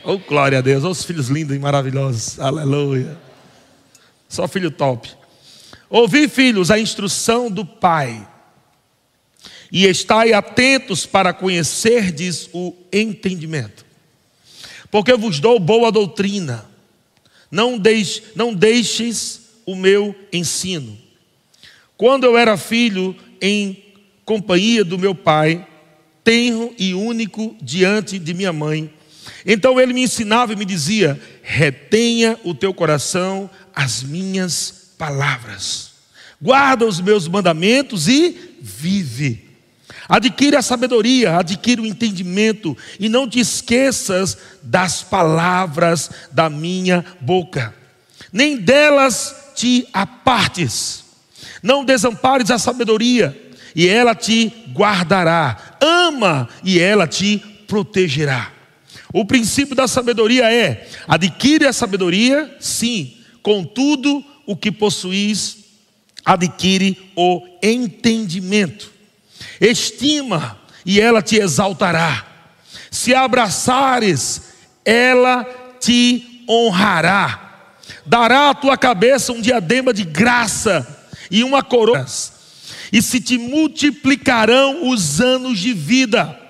Oh, 0.05 0.18
glória 0.18 0.59
a 0.59 0.61
Deus. 0.61 0.85
Oh, 0.85 0.90
os 0.90 1.05
filhos 1.05 1.29
lindos 1.29 1.57
e 1.57 1.59
maravilhosos. 1.59 2.38
Aleluia. 2.38 3.16
Só 4.29 4.46
filho 4.46 4.70
top. 4.70 5.09
Ouvi, 5.88 6.29
filhos, 6.29 6.70
a 6.70 6.79
instrução 6.79 7.50
do 7.50 7.64
Pai. 7.64 8.26
E 9.70 9.85
estai 9.85 10.33
atentos 10.33 11.07
para 11.07 11.33
conhecerdes 11.33 12.48
o 12.52 12.74
entendimento. 12.92 13.85
Porque 14.90 15.14
vos 15.14 15.40
dou 15.40 15.59
boa 15.59 15.90
doutrina. 15.90 16.64
Não, 17.50 17.79
deixe, 17.79 18.22
não 18.35 18.55
deixes 18.55 19.40
o 19.64 19.74
meu 19.74 20.14
ensino. 20.33 20.96
Quando 21.96 22.24
eu 22.24 22.37
era 22.37 22.57
filho, 22.57 23.16
em 23.40 23.83
companhia 24.24 24.85
do 24.85 24.98
meu 24.98 25.14
pai, 25.14 25.66
tenro 26.22 26.74
e 26.79 26.92
único 26.92 27.57
diante 27.62 28.18
de 28.18 28.35
minha 28.35 28.52
mãe, 28.52 28.92
então 29.44 29.81
ele 29.81 29.92
me 29.92 30.02
ensinava 30.02 30.52
e 30.52 30.57
me 30.57 30.64
dizia: 30.64 31.20
retenha 31.42 32.38
o 32.44 32.55
teu 32.55 32.74
coração 32.74 33.48
as 33.74 34.02
minhas 34.02 34.92
palavras, 34.98 35.92
guarda 36.40 36.85
os 36.85 37.00
meus 37.00 37.29
mandamentos 37.29 38.09
e 38.09 38.57
vive. 38.61 39.46
Adquire 40.09 40.57
a 40.57 40.62
sabedoria, 40.62 41.38
adquire 41.38 41.81
o 41.81 41.87
entendimento, 41.87 42.77
e 43.01 43.09
não 43.09 43.29
te 43.29 43.40
esqueças 43.40 44.38
das 44.62 45.03
palavras 45.03 46.11
da 46.33 46.49
minha 46.49 47.05
boca, 47.21 47.75
nem 48.33 48.57
delas 48.57 49.53
te 49.55 49.88
apartes. 49.92 51.05
Não 51.62 51.85
desampares 51.85 52.51
a 52.51 52.59
sabedoria, 52.59 53.37
e 53.75 53.88
ela 53.88 54.14
te 54.14 54.53
guardará. 54.73 55.77
Ama, 55.81 56.49
e 56.62 56.79
ela 56.79 57.07
te 57.07 57.38
protegerá. 57.66 58.53
O 59.12 59.25
princípio 59.25 59.75
da 59.75 59.88
sabedoria 59.88 60.53
é: 60.53 60.88
adquire 61.09 61.66
a 61.66 61.73
sabedoria, 61.73 62.55
sim, 62.61 63.16
contudo, 63.42 64.25
o 64.47 64.57
que 64.57 64.71
possuis, 64.71 65.59
adquire 66.25 67.11
o 67.16 67.42
entendimento. 67.62 68.96
Estima, 69.61 70.59
e 70.85 71.01
ela 71.01 71.23
te 71.23 71.37
exaltará. 71.37 72.27
Se 72.90 73.14
abraçares, 73.14 74.42
ela 74.85 75.45
te 75.81 76.45
honrará. 76.49 77.42
Dará 78.05 78.51
à 78.51 78.55
tua 78.55 78.77
cabeça 78.77 79.33
um 79.33 79.40
diadema 79.40 79.92
de 79.92 80.05
graça 80.05 80.87
e 81.31 81.42
uma 81.42 81.62
coroa, 81.62 82.07
e 82.92 83.03
se 83.03 83.21
te 83.21 83.37
multiplicarão 83.37 84.88
os 84.88 85.21
anos 85.21 85.59
de 85.59 85.73
vida 85.73 86.47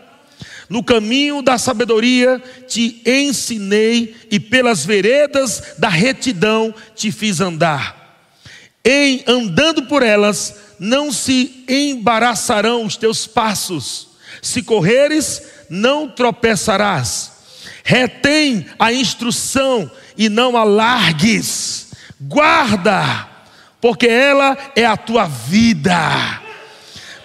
no 0.69 0.83
caminho 0.83 1.43
da 1.43 1.59
sabedoria 1.59 2.43
te 2.67 3.01
ensinei, 3.07 4.17
e 4.31 4.41
pelas 4.41 4.85
veredas 4.85 5.75
da 5.79 5.89
retidão 5.89 6.75
te 6.95 7.13
fiz 7.13 7.41
andar. 7.41 8.05
Em 8.85 9.23
andando 9.27 9.85
por 9.85 10.03
elas, 10.03 10.55
não 10.79 11.13
se 11.13 11.65
embaraçarão 11.69 12.85
os 12.85 12.97
teus 12.97 13.27
passos. 13.27 14.09
Se 14.43 14.63
correres, 14.63 15.43
não 15.71 16.09
tropeçarás. 16.09 17.33
Retém 17.83 18.67
a 18.79 18.93
instrução 18.93 19.91
e 20.17 20.29
não 20.29 20.57
alargues. 20.57 21.89
Guarda, 22.21 23.29
porque 23.81 24.07
ela 24.07 24.57
é 24.75 24.87
a 24.87 24.97
tua 24.97 25.27
vida 25.27 26.43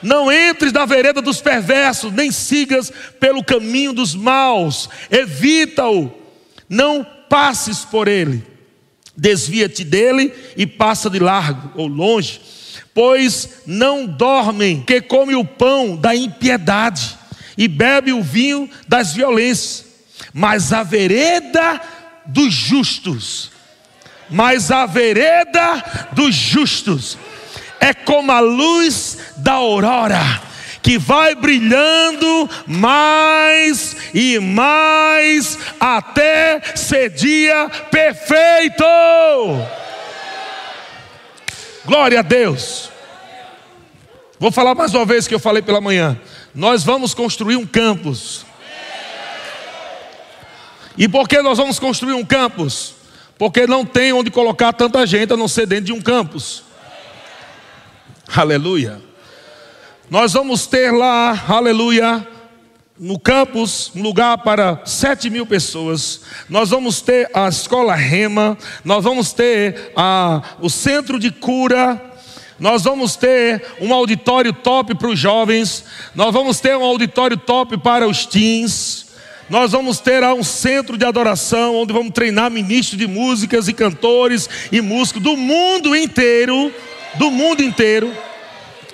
Não 0.03 0.31
entres 0.31 0.73
na 0.73 0.85
vereda 0.85 1.21
dos 1.21 1.39
perversos, 1.39 2.11
nem 2.11 2.31
sigas 2.31 2.91
pelo 3.19 3.43
caminho 3.43 3.93
dos 3.93 4.15
maus. 4.15 4.89
Evita-o, 5.09 6.11
não 6.67 7.05
passes 7.29 7.79
por 7.85 8.07
ele. 8.07 8.43
Desvia-te 9.15 9.83
dele 9.83 10.33
e 10.57 10.65
passa 10.65 11.09
de 11.09 11.19
largo 11.19 11.71
ou 11.75 11.87
longe, 11.87 12.41
pois 12.93 13.61
não 13.65 14.05
dormem 14.05 14.81
que 14.81 15.01
come 15.01 15.35
o 15.35 15.45
pão 15.45 15.95
da 15.95 16.15
impiedade 16.15 17.17
e 17.57 17.67
bebe 17.67 18.11
o 18.11 18.21
vinho 18.21 18.69
das 18.87 19.13
violências. 19.13 19.85
Mas 20.33 20.71
a 20.71 20.83
vereda 20.83 21.81
dos 22.25 22.53
justos, 22.53 23.51
mas 24.29 24.71
a 24.71 24.85
vereda 24.85 25.83
dos 26.13 26.33
justos 26.35 27.17
é 27.79 27.93
como 27.93 28.31
a 28.31 28.39
luz 28.39 29.17
da 29.37 29.53
aurora, 29.53 30.21
que 30.83 30.97
vai 30.97 31.35
brilhando 31.35 32.49
mais 32.67 33.95
e 34.13 34.39
mais 34.39 35.57
até 35.79 36.61
ser 36.75 37.09
dia 37.09 37.69
perfeito. 37.89 38.85
Glória 41.85 42.19
a 42.19 42.21
Deus. 42.21 42.89
Vou 44.39 44.51
falar 44.51 44.75
mais 44.75 44.93
uma 44.93 45.05
vez 45.05 45.27
que 45.27 45.33
eu 45.33 45.39
falei 45.39 45.61
pela 45.61 45.81
manhã. 45.81 46.19
Nós 46.53 46.83
vamos 46.83 47.13
construir 47.13 47.55
um 47.55 47.65
campus. 47.65 48.45
E 50.97 51.07
por 51.07 51.27
que 51.27 51.41
nós 51.41 51.57
vamos 51.57 51.79
construir 51.79 52.13
um 52.13 52.25
campus? 52.25 52.95
Porque 53.37 53.65
não 53.65 53.85
tem 53.85 54.13
onde 54.13 54.29
colocar 54.29 54.73
tanta 54.73 55.05
gente 55.07 55.33
a 55.33 55.37
não 55.37 55.47
ser 55.47 55.65
dentro 55.65 55.85
de 55.85 55.93
um 55.93 56.01
campus. 56.01 56.63
Aleluia. 58.35 59.01
Nós 60.09 60.33
vamos 60.33 60.67
ter 60.67 60.91
lá, 60.91 61.45
aleluia, 61.47 62.27
no 63.01 63.19
campus, 63.19 63.91
um 63.95 64.03
lugar 64.03 64.37
para 64.37 64.79
sete 64.85 65.27
mil 65.27 65.43
pessoas. 65.43 66.21
Nós 66.47 66.69
vamos 66.69 67.01
ter 67.01 67.27
a 67.33 67.49
escola 67.49 67.95
Rema, 67.95 68.55
nós 68.85 69.03
vamos 69.03 69.33
ter 69.33 69.91
a, 69.95 70.43
o 70.59 70.69
centro 70.69 71.17
de 71.17 71.31
cura, 71.31 71.99
nós 72.59 72.83
vamos 72.83 73.15
ter 73.15 73.65
um 73.81 73.91
auditório 73.91 74.53
top 74.53 74.93
para 74.93 75.09
os 75.09 75.17
jovens, 75.17 75.83
nós 76.13 76.31
vamos 76.31 76.59
ter 76.59 76.77
um 76.77 76.83
auditório 76.83 77.37
top 77.37 77.75
para 77.77 78.07
os 78.07 78.27
teens. 78.27 79.09
Nós 79.49 79.73
vamos 79.73 79.99
ter 79.99 80.23
um 80.23 80.43
centro 80.43 80.97
de 80.97 81.03
adoração 81.03 81.75
onde 81.75 81.91
vamos 81.91 82.13
treinar 82.13 82.49
ministros 82.49 82.97
de 82.97 83.05
músicas 83.05 83.67
e 83.67 83.73
cantores 83.73 84.47
e 84.71 84.79
músicos 84.79 85.21
do 85.21 85.35
mundo 85.35 85.93
inteiro 85.93 86.71
do 87.15 87.29
mundo 87.29 87.61
inteiro. 87.63 88.11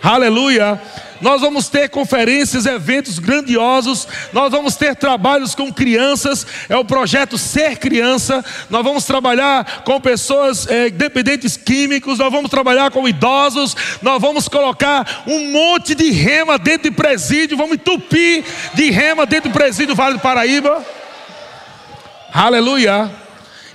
Aleluia. 0.01 0.79
Nós 1.19 1.41
vamos 1.41 1.67
ter 1.67 1.89
conferências, 1.89 2.65
eventos 2.65 3.17
grandiosos. 3.17 4.07
Nós 4.31 4.51
vamos 4.51 4.75
ter 4.75 4.95
trabalhos 4.95 5.55
com 5.55 5.73
crianças. 5.73 6.45
É 6.69 6.77
o 6.77 6.86
projeto 6.86 7.38
Ser 7.38 7.77
Criança. 7.77 8.45
Nós 8.69 8.83
vamos 8.83 9.05
trabalhar 9.05 9.81
com 9.83 9.99
pessoas 9.99 10.67
é, 10.67 10.89
dependentes 10.89 11.57
químicos. 11.57 12.19
Nós 12.19 12.31
vamos 12.31 12.51
trabalhar 12.51 12.91
com 12.91 13.07
idosos. 13.07 13.75
Nós 14.01 14.21
vamos 14.21 14.47
colocar 14.47 15.23
um 15.25 15.51
monte 15.51 15.95
de 15.95 16.12
rema 16.12 16.60
dentro 16.60 16.89
de 16.89 16.95
presídio. 16.95 17.57
Vamos 17.57 17.73
entupir 17.73 18.43
de 18.73 18.91
rema 18.91 19.25
dentro 19.25 19.49
do 19.49 19.53
presídio 19.53 19.95
Vale 19.95 20.15
do 20.15 20.21
Paraíba. 20.21 20.86
Aleluia. 22.31 23.27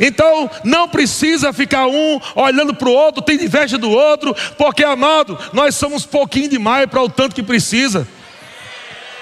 Então 0.05 0.51
não 0.65 0.89
precisa 0.89 1.53
ficar 1.53 1.87
um 1.87 2.21
olhando 2.35 2.75
para 2.75 2.89
o 2.89 2.93
outro, 2.93 3.23
tem 3.23 3.37
inveja 3.37 3.79
do 3.79 3.89
outro, 3.89 4.35
porque 4.59 4.83
amado, 4.83 5.39
nós 5.53 5.77
somos 5.77 6.05
pouquinho 6.05 6.49
demais 6.49 6.91
para 6.91 7.01
o 7.01 7.09
tanto 7.09 7.37
que 7.37 7.43
precisa. 7.43 8.07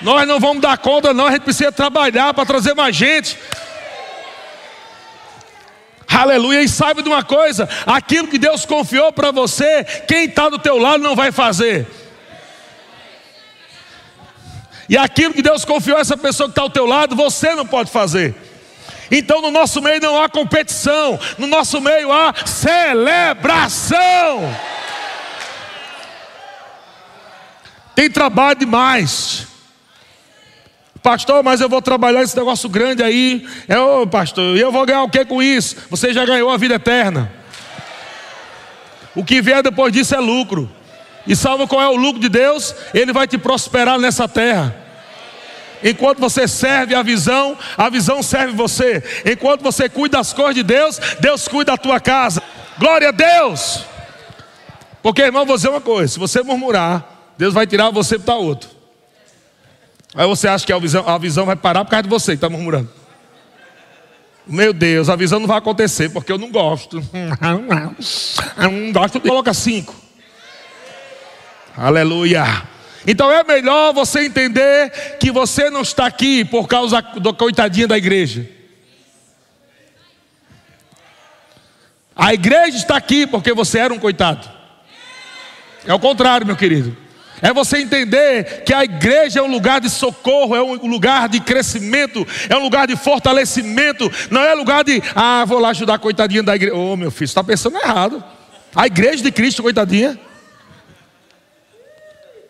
Nós 0.00 0.26
não 0.26 0.40
vamos 0.40 0.62
dar 0.62 0.78
conta, 0.78 1.12
não, 1.12 1.26
a 1.26 1.32
gente 1.32 1.42
precisa 1.42 1.70
trabalhar 1.70 2.32
para 2.32 2.46
trazer 2.46 2.72
mais 2.72 2.96
gente. 2.96 3.36
Aleluia, 6.08 6.62
e 6.62 6.68
saiba 6.68 7.02
de 7.02 7.10
uma 7.10 7.22
coisa: 7.22 7.68
aquilo 7.84 8.28
que 8.28 8.38
Deus 8.38 8.64
confiou 8.64 9.12
para 9.12 9.30
você, 9.30 9.84
quem 10.08 10.24
está 10.24 10.48
do 10.48 10.58
teu 10.58 10.78
lado 10.78 11.02
não 11.02 11.14
vai 11.14 11.30
fazer. 11.30 11.86
E 14.88 14.96
aquilo 14.96 15.34
que 15.34 15.42
Deus 15.42 15.62
confiou 15.62 15.98
a 15.98 16.00
essa 16.00 16.16
pessoa 16.16 16.48
que 16.48 16.52
está 16.52 16.62
ao 16.62 16.70
teu 16.70 16.86
lado, 16.86 17.14
você 17.14 17.54
não 17.54 17.66
pode 17.66 17.90
fazer. 17.90 18.49
Então 19.10 19.42
no 19.42 19.50
nosso 19.50 19.82
meio 19.82 20.00
não 20.00 20.22
há 20.22 20.28
competição, 20.28 21.18
no 21.36 21.46
nosso 21.46 21.80
meio 21.80 22.12
há 22.12 22.32
celebração. 22.46 23.98
Tem 27.94 28.10
trabalho 28.10 28.58
demais. 28.58 29.46
Pastor, 31.02 31.42
mas 31.42 31.60
eu 31.60 31.68
vou 31.68 31.80
trabalhar 31.80 32.22
esse 32.22 32.36
negócio 32.36 32.68
grande 32.68 33.02
aí. 33.02 33.46
É, 33.66 33.78
ô 33.78 34.06
pastor, 34.06 34.56
e 34.56 34.60
eu 34.60 34.70
vou 34.70 34.84
ganhar 34.84 35.02
o 35.02 35.08
que 35.08 35.24
com 35.24 35.42
isso? 35.42 35.76
Você 35.90 36.12
já 36.12 36.24
ganhou 36.24 36.50
a 36.50 36.56
vida 36.56 36.74
eterna. 36.74 37.32
O 39.14 39.24
que 39.24 39.42
vier 39.42 39.62
depois 39.62 39.92
disso 39.92 40.14
é 40.14 40.20
lucro. 40.20 40.70
E 41.26 41.34
sabe 41.34 41.66
qual 41.66 41.82
é 41.82 41.88
o 41.88 41.96
lucro 41.96 42.20
de 42.20 42.28
Deus? 42.28 42.74
Ele 42.94 43.12
vai 43.12 43.26
te 43.26 43.36
prosperar 43.36 43.98
nessa 43.98 44.28
terra. 44.28 44.79
Enquanto 45.82 46.18
você 46.18 46.46
serve 46.46 46.94
a 46.94 47.02
visão, 47.02 47.56
a 47.76 47.88
visão 47.88 48.22
serve 48.22 48.54
você. 48.54 49.02
Enquanto 49.24 49.62
você 49.62 49.88
cuida 49.88 50.18
das 50.18 50.32
coisas 50.32 50.54
de 50.54 50.62
Deus, 50.62 50.98
Deus 51.20 51.48
cuida 51.48 51.72
da 51.72 51.78
tua 51.78 51.98
casa. 51.98 52.42
Glória 52.78 53.08
a 53.08 53.12
Deus. 53.12 53.84
Porque, 55.02 55.22
irmão, 55.22 55.46
vou 55.46 55.56
dizer 55.56 55.68
uma 55.68 55.80
coisa: 55.80 56.12
se 56.12 56.18
você 56.18 56.42
murmurar, 56.42 57.32
Deus 57.38 57.54
vai 57.54 57.66
tirar 57.66 57.90
você 57.90 58.18
para 58.18 58.34
outro. 58.34 58.68
Aí 60.14 60.26
você 60.26 60.48
acha 60.48 60.66
que 60.66 60.72
a 60.72 60.78
visão, 60.78 61.08
a 61.08 61.16
visão 61.18 61.46
vai 61.46 61.56
parar 61.56 61.84
por 61.84 61.90
causa 61.90 62.02
de 62.02 62.08
você 62.08 62.32
que 62.32 62.36
está 62.36 62.48
murmurando. 62.48 62.90
Meu 64.46 64.72
Deus, 64.72 65.08
a 65.08 65.14
visão 65.14 65.38
não 65.38 65.46
vai 65.46 65.58
acontecer 65.58 66.08
porque 66.10 66.32
eu 66.32 66.38
não 66.38 66.50
gosto. 66.50 66.98
Eu 68.56 68.70
não 68.70 68.92
gosto. 68.92 69.20
Coloca 69.20 69.54
cinco. 69.54 69.94
Aleluia. 71.76 72.69
Então 73.06 73.30
é 73.30 73.42
melhor 73.42 73.92
você 73.92 74.24
entender 74.24 74.90
que 75.18 75.30
você 75.30 75.70
não 75.70 75.82
está 75.82 76.06
aqui 76.06 76.44
por 76.44 76.68
causa 76.68 77.00
do 77.00 77.32
coitadinha 77.32 77.88
da 77.88 77.96
igreja. 77.96 78.48
A 82.14 82.34
igreja 82.34 82.76
está 82.76 82.96
aqui 82.96 83.26
porque 83.26 83.54
você 83.54 83.78
era 83.78 83.94
um 83.94 83.98
coitado. 83.98 84.46
É 85.86 85.94
o 85.94 85.98
contrário, 85.98 86.46
meu 86.46 86.56
querido. 86.56 86.94
É 87.42 87.52
você 87.54 87.78
entender 87.78 88.64
que 88.64 88.74
a 88.74 88.84
igreja 88.84 89.40
é 89.40 89.42
um 89.42 89.50
lugar 89.50 89.80
de 89.80 89.88
socorro, 89.88 90.54
é 90.54 90.62
um 90.62 90.86
lugar 90.86 91.26
de 91.28 91.40
crescimento, 91.40 92.26
é 92.50 92.54
um 92.56 92.62
lugar 92.62 92.86
de 92.86 92.96
fortalecimento, 92.96 94.12
não 94.30 94.42
é 94.42 94.54
lugar 94.54 94.84
de, 94.84 95.02
ah, 95.14 95.42
vou 95.46 95.58
lá 95.58 95.70
ajudar 95.70 95.94
a 95.94 95.98
coitadinha 95.98 96.42
da 96.42 96.54
igreja. 96.54 96.76
Ô 96.76 96.92
oh, 96.92 96.96
meu 96.96 97.10
filho, 97.10 97.26
você 97.26 97.30
está 97.30 97.42
pensando 97.42 97.78
errado. 97.78 98.22
A 98.76 98.86
igreja 98.86 99.22
de 99.22 99.32
Cristo, 99.32 99.62
coitadinha. 99.62 100.20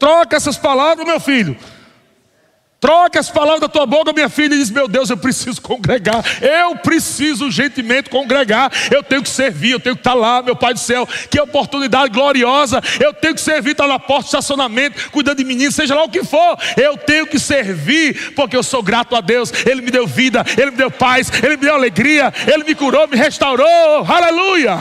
Troca 0.00 0.34
essas 0.34 0.56
palavras, 0.56 1.06
meu 1.06 1.20
filho. 1.20 1.56
Troca 2.80 3.20
as 3.20 3.28
palavras 3.28 3.60
da 3.60 3.68
tua 3.68 3.84
boca, 3.84 4.10
minha 4.10 4.30
filha, 4.30 4.54
e 4.54 4.58
diz: 4.58 4.70
Meu 4.70 4.88
Deus, 4.88 5.10
eu 5.10 5.16
preciso 5.18 5.60
congregar. 5.60 6.24
Eu 6.40 6.76
preciso 6.76 7.44
urgentemente 7.44 8.08
congregar. 8.08 8.72
Eu 8.90 9.02
tenho 9.02 9.22
que 9.22 9.28
servir, 9.28 9.72
eu 9.72 9.78
tenho 9.78 9.94
que 9.94 10.00
estar 10.00 10.14
lá, 10.14 10.40
meu 10.40 10.56
Pai 10.56 10.72
do 10.72 10.80
céu. 10.80 11.06
Que 11.30 11.38
oportunidade 11.38 12.14
gloriosa. 12.14 12.80
Eu 12.98 13.12
tenho 13.12 13.34
que 13.34 13.40
servir, 13.42 13.72
estar 13.72 13.86
na 13.86 13.98
porta 13.98 14.22
do 14.22 14.26
estacionamento, 14.28 15.10
cuidando 15.10 15.36
de 15.36 15.44
meninos, 15.44 15.74
seja 15.74 15.94
lá 15.94 16.04
o 16.04 16.08
que 16.08 16.24
for. 16.24 16.58
Eu 16.78 16.96
tenho 16.96 17.26
que 17.26 17.38
servir, 17.38 18.32
porque 18.34 18.56
eu 18.56 18.62
sou 18.62 18.82
grato 18.82 19.14
a 19.14 19.20
Deus. 19.20 19.52
Ele 19.66 19.82
me 19.82 19.90
deu 19.90 20.06
vida, 20.06 20.42
Ele 20.56 20.70
me 20.70 20.78
deu 20.78 20.90
paz, 20.90 21.30
Ele 21.42 21.58
me 21.58 21.62
deu 21.64 21.74
alegria, 21.74 22.32
Ele 22.50 22.64
me 22.64 22.74
curou, 22.74 23.06
me 23.06 23.16
restaurou. 23.18 24.06
Aleluia. 24.08 24.78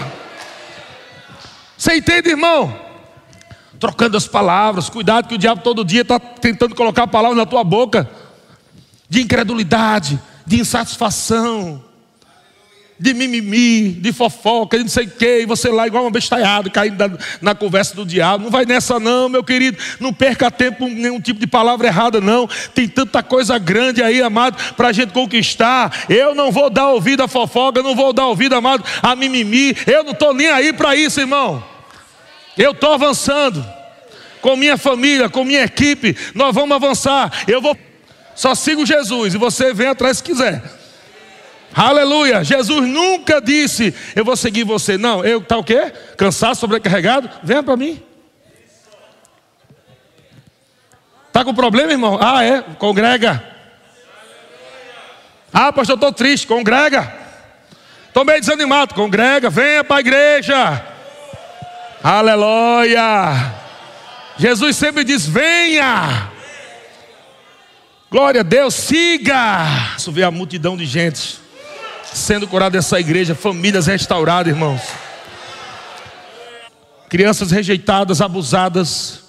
Você 1.75 1.97
entende, 1.97 2.29
irmão? 2.29 2.88
Trocando 3.79 4.17
as 4.17 4.27
palavras. 4.27 4.89
Cuidado 4.89 5.27
que 5.27 5.35
o 5.35 5.37
diabo 5.37 5.61
todo 5.61 5.85
dia 5.85 6.01
está 6.01 6.19
tentando 6.19 6.75
colocar 6.75 7.07
palavras 7.07 7.37
na 7.37 7.45
tua 7.45 7.63
boca 7.63 8.09
de 9.09 9.21
incredulidade, 9.21 10.19
de 10.45 10.59
insatisfação, 10.59 11.83
de 12.99 13.13
mimimi, 13.13 13.91
de 13.91 14.11
fofoca, 14.11 14.77
de 14.77 14.83
não 14.83 14.89
sei 14.89 15.05
o 15.05 15.09
quê, 15.09 15.39
e 15.41 15.45
você 15.45 15.69
lá 15.69 15.87
igual 15.87 16.03
uma 16.03 16.11
bestalhada, 16.11 16.69
caindo 16.69 16.97
na, 16.97 17.17
na, 17.41 17.55
conversa 17.55 17.95
do 17.95 18.05
diabo. 18.05 18.43
Não 18.43 18.51
vai 18.51 18.65
nessa, 18.65 18.99
não, 18.99 19.29
meu 19.29 19.43
querido. 19.43 19.77
Não 19.99 20.13
perca 20.13 20.51
tempo 20.51 20.79
com 20.79 20.89
nenhum 20.89 21.21
tipo 21.21 21.39
de 21.39 21.47
palavra 21.47 21.87
errada, 21.87 22.19
não. 22.19 22.47
Tem 22.75 22.87
tanta 22.89 23.23
coisa 23.23 23.57
grande 23.57 24.03
aí, 24.03 24.21
amado, 24.21 24.57
para 24.73 24.89
a 24.89 24.91
gente 24.91 25.13
conquistar. 25.13 26.05
Eu 26.09 26.35
não 26.35 26.51
vou 26.51 26.69
dar 26.69 26.89
ouvido 26.89 27.23
a 27.23 27.27
fofoca, 27.27 27.81
não 27.81 27.95
vou 27.95 28.11
dar 28.11 28.27
ouvido, 28.27 28.53
amado, 28.53 28.83
a 29.01 29.15
mimimi. 29.15 29.75
Eu 29.87 30.03
não 30.03 30.11
estou 30.11 30.33
nem 30.33 30.49
aí 30.49 30.73
para 30.73 30.93
isso, 30.93 31.21
irmão. 31.21 31.63
Eu 32.57 32.71
estou 32.71 32.93
avançando. 32.93 33.78
Com 34.41 34.55
minha 34.55 34.77
família, 34.77 35.29
com 35.29 35.43
minha 35.43 35.63
equipe, 35.63 36.15
nós 36.33 36.53
vamos 36.53 36.75
avançar. 36.75 37.31
Eu 37.47 37.61
vou. 37.61 37.77
Só 38.35 38.55
sigo 38.55 38.85
Jesus 38.85 39.33
e 39.33 39.37
você 39.37 39.73
vem 39.73 39.87
atrás 39.87 40.17
se 40.17 40.23
quiser. 40.23 40.61
Aleluia. 41.73 42.43
Jesus 42.43 42.87
nunca 42.87 43.41
disse, 43.41 43.93
eu 44.15 44.25
vou 44.25 44.35
seguir 44.35 44.63
você. 44.63 44.97
Não, 44.97 45.23
eu 45.23 45.41
tá 45.41 45.57
o 45.57 45.63
quê? 45.63 45.91
Cansado, 46.17 46.55
sobrecarregado? 46.55 47.29
Venha 47.43 47.61
para 47.61 47.77
mim. 47.77 48.01
Está 51.27 51.43
com 51.45 51.53
problema, 51.53 51.91
irmão? 51.91 52.17
Ah, 52.19 52.43
é? 52.43 52.61
Congrega. 52.77 53.43
Ah, 55.53 55.71
pastor, 55.71 55.95
estou 55.95 56.11
triste. 56.11 56.47
Congrega. 56.47 57.13
Estou 58.07 58.25
meio 58.25 58.39
desanimado. 58.39 58.95
Congrega. 58.95 59.49
Venha 59.49 59.83
para 59.83 59.97
a 59.97 59.99
igreja. 59.99 60.85
Aleluia. 62.03 63.68
Jesus 64.39 64.77
sempre 64.77 65.03
diz: 65.03 65.27
venha. 65.27 66.31
Glória 68.09 68.39
a 68.41 68.43
Deus, 68.43 68.73
siga. 68.73 69.65
Isso 69.97 70.11
vê 70.11 70.23
a 70.23 70.31
multidão 70.31 70.75
de 70.75 70.85
gente 70.85 71.37
sendo 72.11 72.47
curada 72.47 72.77
dessa 72.77 72.99
igreja, 72.99 73.35
famílias 73.35 73.85
restauradas, 73.85 74.51
irmãos. 74.51 74.81
Crianças 77.07 77.51
rejeitadas, 77.51 78.21
abusadas, 78.21 79.19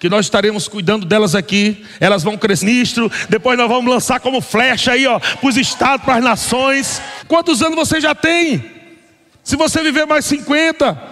que 0.00 0.08
nós 0.08 0.26
estaremos 0.26 0.66
cuidando 0.66 1.06
delas 1.06 1.34
aqui, 1.34 1.84
elas 2.00 2.24
vão 2.24 2.36
crescer 2.36 2.66
ministro, 2.66 3.10
depois 3.28 3.56
nós 3.56 3.68
vamos 3.68 3.92
lançar 3.92 4.18
como 4.18 4.40
flecha 4.40 4.92
aí, 4.92 5.06
ó, 5.06 5.18
para 5.20 5.48
os 5.48 5.56
estados, 5.56 6.04
para 6.04 6.16
as 6.16 6.24
nações. 6.24 7.02
Quantos 7.28 7.62
anos 7.62 7.76
você 7.76 8.00
já 8.00 8.14
tem? 8.14 8.64
Se 9.44 9.56
você 9.56 9.82
viver 9.82 10.06
mais 10.06 10.24
50, 10.24 11.11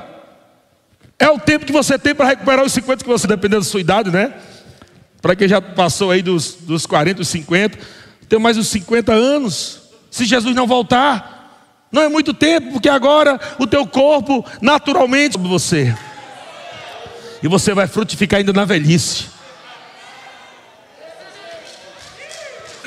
é 1.21 1.29
o 1.29 1.39
tempo 1.39 1.67
que 1.67 1.73
você 1.73 1.99
tem 1.99 2.15
para 2.15 2.27
recuperar 2.27 2.65
os 2.65 2.73
50 2.73 3.05
que 3.05 3.11
você, 3.11 3.27
dependendo 3.27 3.63
da 3.63 3.71
sua 3.71 3.81
idade, 3.81 4.11
né? 4.11 4.33
Para 5.21 5.37
quem 5.37 5.47
já 5.47 5.61
passou 5.61 6.11
aí 6.11 6.23
dos, 6.23 6.55
dos 6.55 6.87
40, 6.87 7.21
os 7.21 7.29
50, 7.29 7.79
tem 8.27 8.39
mais 8.39 8.57
uns 8.57 8.69
50 8.69 9.13
anos. 9.13 9.83
Se 10.11 10.25
Jesus 10.25 10.57
não 10.57 10.67
voltar, 10.67 11.87
não 11.93 12.01
é 12.01 12.09
muito 12.09 12.33
tempo, 12.33 12.73
porque 12.73 12.89
agora 12.89 13.39
o 13.59 13.67
teu 13.67 13.87
corpo 13.87 14.43
naturalmente 14.63 15.35
sobre 15.35 15.49
você. 15.49 15.95
E 17.43 17.49
você 17.49 17.75
vai 17.75 17.87
frutificar 17.87 18.39
ainda 18.39 18.53
na 18.55 18.65
velhice. 18.65 19.27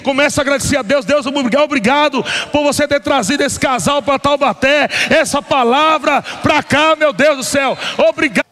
Começa 0.04 0.42
a 0.42 0.44
agradecer 0.44 0.78
a 0.78 0.82
Deus, 0.82 1.06
Deus, 1.06 1.26
obrigado 1.26 2.24
por 2.52 2.64
você 2.64 2.88
ter 2.88 3.00
trazido 3.00 3.44
esse 3.44 3.60
casal 3.60 4.02
para 4.02 4.20
Taubaté, 4.20 4.90
essa 5.10 5.42
palavra 5.42 6.22
para 6.22 6.62
cá, 6.62 6.96
meu 6.96 7.14
Deus 7.14 7.38
do 7.38 7.44
céu. 7.44 7.78
Obrigado. 8.10 8.46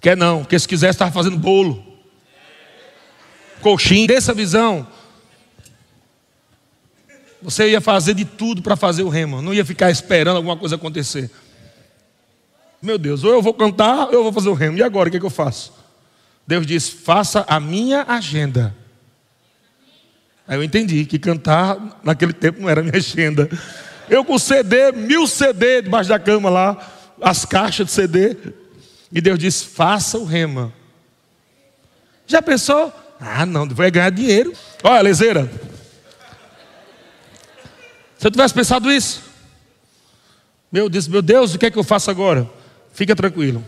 Quer 0.00 0.16
não, 0.16 0.40
porque 0.40 0.58
se 0.58 0.68
quisesse 0.68 0.96
estar 0.96 1.10
fazendo 1.10 1.38
bolo 1.38 1.94
coxinha, 3.64 4.06
dessa 4.06 4.34
visão, 4.34 4.86
você 7.40 7.70
ia 7.70 7.80
fazer 7.80 8.12
de 8.12 8.26
tudo 8.26 8.60
para 8.60 8.76
fazer 8.76 9.02
o 9.02 9.08
remo, 9.08 9.40
não 9.40 9.54
ia 9.54 9.64
ficar 9.64 9.90
esperando 9.90 10.36
alguma 10.36 10.54
coisa 10.54 10.74
acontecer. 10.76 11.30
Meu 12.82 12.98
Deus, 12.98 13.24
ou 13.24 13.32
eu 13.32 13.40
vou 13.40 13.54
cantar, 13.54 14.08
ou 14.08 14.12
eu 14.12 14.22
vou 14.22 14.32
fazer 14.32 14.50
o 14.50 14.54
remo. 14.54 14.76
E 14.76 14.82
agora, 14.82 15.08
o 15.08 15.10
que, 15.10 15.16
é 15.16 15.20
que 15.20 15.24
eu 15.24 15.30
faço? 15.30 15.72
Deus 16.46 16.66
diz: 16.66 16.90
faça 16.90 17.42
a 17.48 17.58
minha 17.58 18.04
agenda. 18.06 18.76
Aí 20.46 20.58
eu 20.58 20.62
entendi 20.62 21.04
que 21.06 21.18
cantar 21.18 22.00
naquele 22.02 22.32
tempo 22.32 22.60
não 22.60 22.68
era 22.68 22.82
minha 22.82 22.96
agenda. 22.96 23.48
Eu 24.08 24.24
com 24.24 24.38
CD, 24.38 24.92
mil 24.92 25.26
CD 25.26 25.82
debaixo 25.82 26.10
da 26.10 26.18
cama 26.18 26.50
lá, 26.50 26.92
as 27.20 27.44
caixas 27.44 27.86
de 27.86 27.92
CD. 27.92 28.36
E 29.10 29.20
Deus 29.20 29.38
diz: 29.38 29.62
faça 29.62 30.18
o 30.18 30.24
rema. 30.24 30.72
Já 32.26 32.42
pensou? 32.42 32.92
Ah, 33.20 33.46
não, 33.46 33.66
vai 33.68 33.90
ganhar 33.90 34.10
dinheiro. 34.10 34.52
Olha, 34.82 35.00
Lezeira. 35.00 35.50
Se 38.18 38.26
eu 38.26 38.30
tivesse 38.30 38.54
pensado 38.54 38.90
isso, 38.90 39.22
meu 40.70 40.88
Deus, 40.88 41.06
meu 41.08 41.22
Deus, 41.22 41.54
o 41.54 41.58
que 41.58 41.66
é 41.66 41.70
que 41.70 41.78
eu 41.78 41.84
faço 41.84 42.10
agora? 42.10 42.48
Fica 42.92 43.14
tranquilo. 43.14 43.64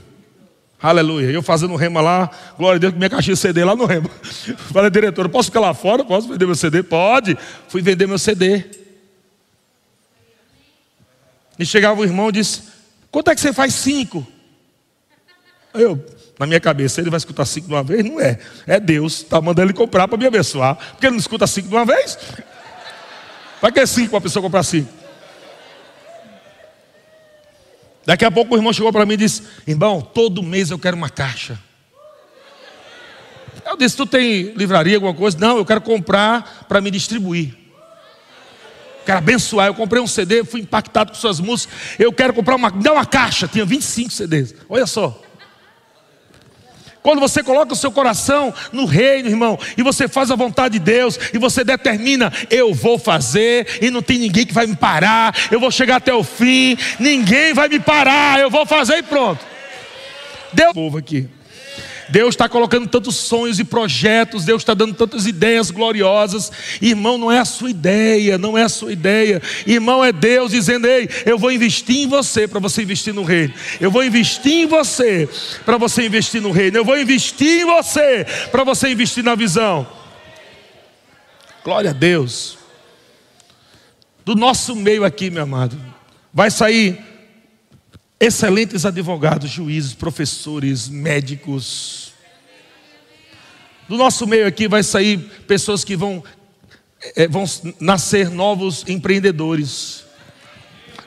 Aleluia. 0.81 1.31
Eu 1.31 1.43
fazendo 1.43 1.75
rema 1.75 2.01
lá, 2.01 2.31
glória 2.57 2.77
a 2.77 2.79
Deus, 2.79 2.93
com 2.93 2.99
minha 2.99 3.11
caixinha 3.11 3.35
CD 3.35 3.65
lá 3.65 3.75
no 3.75 3.87
rema. 3.87 4.11
Falei, 4.73 4.91
diretora, 4.91 5.29
posso 5.29 5.49
ficar 5.49 5.61
lá 5.61 5.73
fora? 5.73 6.05
Posso 6.05 6.29
vender 6.29 6.45
meu 6.45 6.55
CD? 6.55 6.83
Pode. 6.83 7.37
Fui 7.69 7.81
vender 7.81 8.07
meu 8.07 8.19
CD. 8.19 8.65
E 11.59 11.65
chegava 11.65 12.01
o 12.01 12.05
irmão 12.05 12.29
e 12.29 12.33
disse: 12.33 12.63
Quanto 13.11 13.31
é 13.31 13.35
que 13.35 13.41
você 13.41 13.53
faz 13.53 13.73
cinco? 13.75 14.27
Eu, 15.73 16.05
na 16.39 16.47
minha 16.47 16.61
cabeça, 16.61 17.01
ele 17.01 17.11
vai 17.11 17.19
escutar 17.19 17.47
cinco 17.47 17.69
de 17.69 17.73
uma 17.73 17.83
vez? 17.83 18.05
Não 18.05 18.21
é. 18.21 18.39
É 18.67 18.79
Deus, 18.79 19.23
está 19.23 19.41
mandando 19.41 19.69
ele 19.71 19.77
comprar 19.77 20.07
para 20.07 20.19
me 20.19 20.27
abençoar. 20.27 20.77
Porque 20.93 21.07
ele 21.07 21.13
não 21.13 21.21
escuta 21.21 21.47
cinco 21.47 21.69
de 21.69 21.75
uma 21.75 21.87
vez? 21.87 22.19
Para 23.61 23.73
que 23.73 23.87
cinco 23.87 24.11
para 24.11 24.19
a 24.19 24.23
pessoa 24.23 24.43
comprar 24.43 24.63
cinco? 24.63 25.06
Daqui 28.07 28.25
a 28.25 28.31
pouco 28.31 28.55
o 28.55 28.57
irmão 28.57 28.73
chegou 28.73 28.93
para 28.93 29.05
mim 29.05 29.15
e 29.15 29.19
disse: 29.19 29.43
Irmão, 29.67 30.01
todo 30.01 30.43
mês 30.43 30.71
eu 30.71 30.79
quero 30.79 30.97
uma 30.97 31.11
caixa. 31.11 31.59
Eu 33.67 33.77
disse: 33.77 33.97
Tu 33.97 34.07
tem 34.07 34.53
livraria, 34.55 34.97
alguma 34.97 35.13
coisa? 35.13 35.37
Não, 35.39 35.59
eu 35.59 35.65
quero 35.65 35.81
comprar 35.81 36.67
para 36.69 36.81
me 36.81 36.91
distribuir. 36.91 37.53
Quero 39.05 39.19
abençoar. 39.19 39.67
Eu 39.67 39.75
comprei 39.75 40.01
um 40.01 40.07
CD, 40.07 40.45
fui 40.45 40.61
impactado 40.61 41.11
com 41.11 41.19
suas 41.19 41.41
músicas. 41.41 41.77
Eu 41.99 42.13
quero 42.13 42.33
comprar 42.33 42.55
uma. 42.55 42.71
Me 42.71 42.83
dá 42.83 42.93
uma 42.93 43.05
caixa. 43.05 43.49
Tinha 43.49 43.65
25 43.65 44.13
CDs. 44.13 44.55
Olha 44.69 44.87
só. 44.87 45.21
Quando 47.07 47.21
você 47.21 47.41
coloca 47.41 47.73
o 47.73 47.77
seu 47.77 47.93
coração 47.93 48.53
no 48.73 48.85
reino, 48.85 49.29
irmão, 49.29 49.57
e 49.79 49.83
você 49.85 50.09
faz 50.09 50.29
a 50.29 50.35
vontade 50.35 50.77
de 50.77 50.85
Deus, 50.85 51.17
e 51.33 51.39
você 51.39 51.63
determina, 51.63 52.33
eu 52.51 52.75
vou 52.75 52.99
fazer, 52.99 53.79
e 53.81 53.93
não 53.93 54.03
tem 54.03 54.19
ninguém 54.19 54.45
que 54.45 54.53
vai 54.53 54.67
me 54.67 54.75
parar, 54.75 55.33
eu 55.53 55.61
vou 55.61 55.71
chegar 55.71 55.99
até 55.99 56.13
o 56.13 56.25
fim, 56.25 56.77
ninguém 56.99 57.55
vai 57.55 57.69
me 57.69 57.79
parar, 57.79 58.41
eu 58.41 58.51
vou 58.51 58.67
fazer 58.67 58.97
e 58.97 59.03
pronto. 59.05 59.39
Deus, 60.53 60.73
povo 60.73 60.99
aqui. 60.99 61.29
Deus 62.09 62.35
está 62.35 62.49
colocando 62.49 62.89
tantos 62.89 63.17
sonhos 63.17 63.59
e 63.59 63.65
projetos, 63.65 64.45
Deus 64.45 64.63
está 64.63 64.75
dando 64.75 64.95
tantas 64.95 65.27
ideias 65.27 65.71
gloriosas. 65.71 66.53
Irmão, 66.81 67.19
não 67.19 67.33
é 67.33 67.39
a 67.39 67.45
sua 67.45 67.71
ideia, 67.71 68.39
não 68.39 68.57
é 68.57 68.63
a 68.63 68.69
sua 68.69 68.93
ideia. 68.93 69.43
Irmão, 69.67 70.05
é 70.05 70.13
Deus 70.13 70.53
dizendo: 70.53 70.87
Ei, 70.87 71.09
eu 71.25 71.39
vou 71.39 71.51
investir 71.51 71.97
em 71.97 72.07
você 72.07 72.47
para 72.47 72.61
você 72.61 72.83
investir 72.83 73.13
no 73.13 73.25
reino. 73.25 73.53
Eu 73.81 73.91
vou 73.91 74.05
investir 74.05 74.53
em 74.53 74.67
você 74.67 75.29
para 75.65 75.77
você 75.77 76.07
investir 76.07 76.41
no 76.41 76.51
reino. 76.51 76.77
Eu 76.77 76.85
vou 76.85 76.99
investir 76.99 77.63
em 77.63 77.65
você 77.65 78.27
para 78.51 78.63
você 78.63 78.89
investir 78.91 79.25
na 79.25 79.35
visão. 79.35 79.87
Glória 81.65 81.91
a 81.91 81.95
Deus. 81.95 82.57
Do 84.25 84.35
nosso 84.35 84.75
meio 84.75 85.05
aqui, 85.05 85.31
meu 85.31 85.45
amado, 85.45 85.77
vai 86.33 86.51
sair 86.51 87.16
excelentes 88.19 88.87
advogados, 88.87 89.51
juízes, 89.51 89.95
professores, 89.95 90.89
médicos. 90.89 92.13
Do 93.89 93.97
nosso 93.97 94.27
meio 94.27 94.47
aqui 94.47 94.67
vai 94.67 94.83
sair 94.83 95.19
pessoas 95.47 95.85
que 95.85 95.95
vão, 95.95 96.25
é, 97.15 97.29
vão 97.29 97.45
nascer 97.79 98.31
novos 98.31 98.85
empreendedores. 98.89 100.06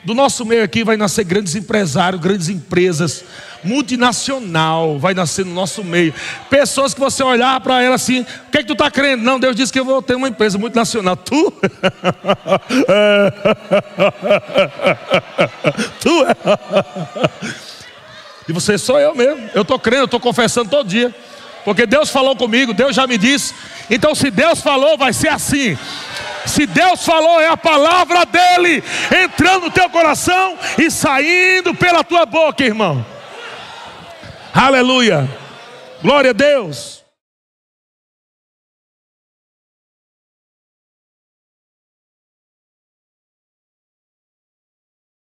Do 0.04 0.14
nosso 0.14 0.46
meio 0.46 0.64
aqui 0.64 0.82
vai 0.82 0.96
nascer 0.96 1.24
grandes 1.24 1.54
empresários, 1.54 2.20
grandes 2.22 2.48
empresas, 2.48 3.22
multinacional 3.62 4.98
vai 4.98 5.12
nascer 5.12 5.44
no 5.44 5.52
nosso 5.52 5.84
meio. 5.84 6.14
Pessoas 6.48 6.94
que 6.94 7.00
você 7.00 7.22
olhar 7.22 7.60
para 7.60 7.82
ela 7.82 7.96
assim, 7.96 8.22
o 8.22 8.50
que 8.50 8.58
é 8.58 8.62
que 8.62 8.66
tu 8.66 8.72
está 8.72 8.90
crendo? 8.90 9.22
Não, 9.22 9.38
Deus 9.38 9.54
disse 9.54 9.70
que 9.72 9.78
eu 9.78 9.84
vou 9.84 10.00
ter 10.00 10.14
uma 10.14 10.28
empresa 10.28 10.56
multinacional. 10.56 11.16
Tu? 11.16 11.52
tu? 16.00 16.26
e 18.48 18.52
você 18.52 18.78
sou 18.78 18.98
eu 18.98 19.14
mesmo. 19.14 19.50
Eu 19.54 19.62
estou 19.62 19.78
crendo, 19.78 20.02
eu 20.02 20.06
estou 20.06 20.20
confessando 20.20 20.70
todo 20.70 20.88
dia. 20.88 21.14
Porque 21.64 21.86
Deus 21.86 22.10
falou 22.10 22.34
comigo, 22.36 22.72
Deus 22.72 22.96
já 22.96 23.06
me 23.06 23.18
disse. 23.18 23.54
Então, 23.90 24.14
se 24.14 24.30
Deus 24.30 24.60
falou, 24.60 24.96
vai 24.96 25.12
ser 25.12 25.28
assim. 25.28 25.76
Se 26.46 26.66
Deus 26.66 27.04
falou, 27.04 27.40
é 27.40 27.48
a 27.48 27.56
palavra 27.56 28.24
dele 28.24 28.82
entrando 29.24 29.64
no 29.64 29.70
teu 29.70 29.88
coração 29.90 30.56
e 30.78 30.90
saindo 30.90 31.74
pela 31.74 32.02
tua 32.02 32.24
boca, 32.24 32.64
irmão. 32.64 33.04
Aleluia. 34.54 35.28
Glória 36.02 36.30
a 36.30 36.34
Deus. 36.34 36.99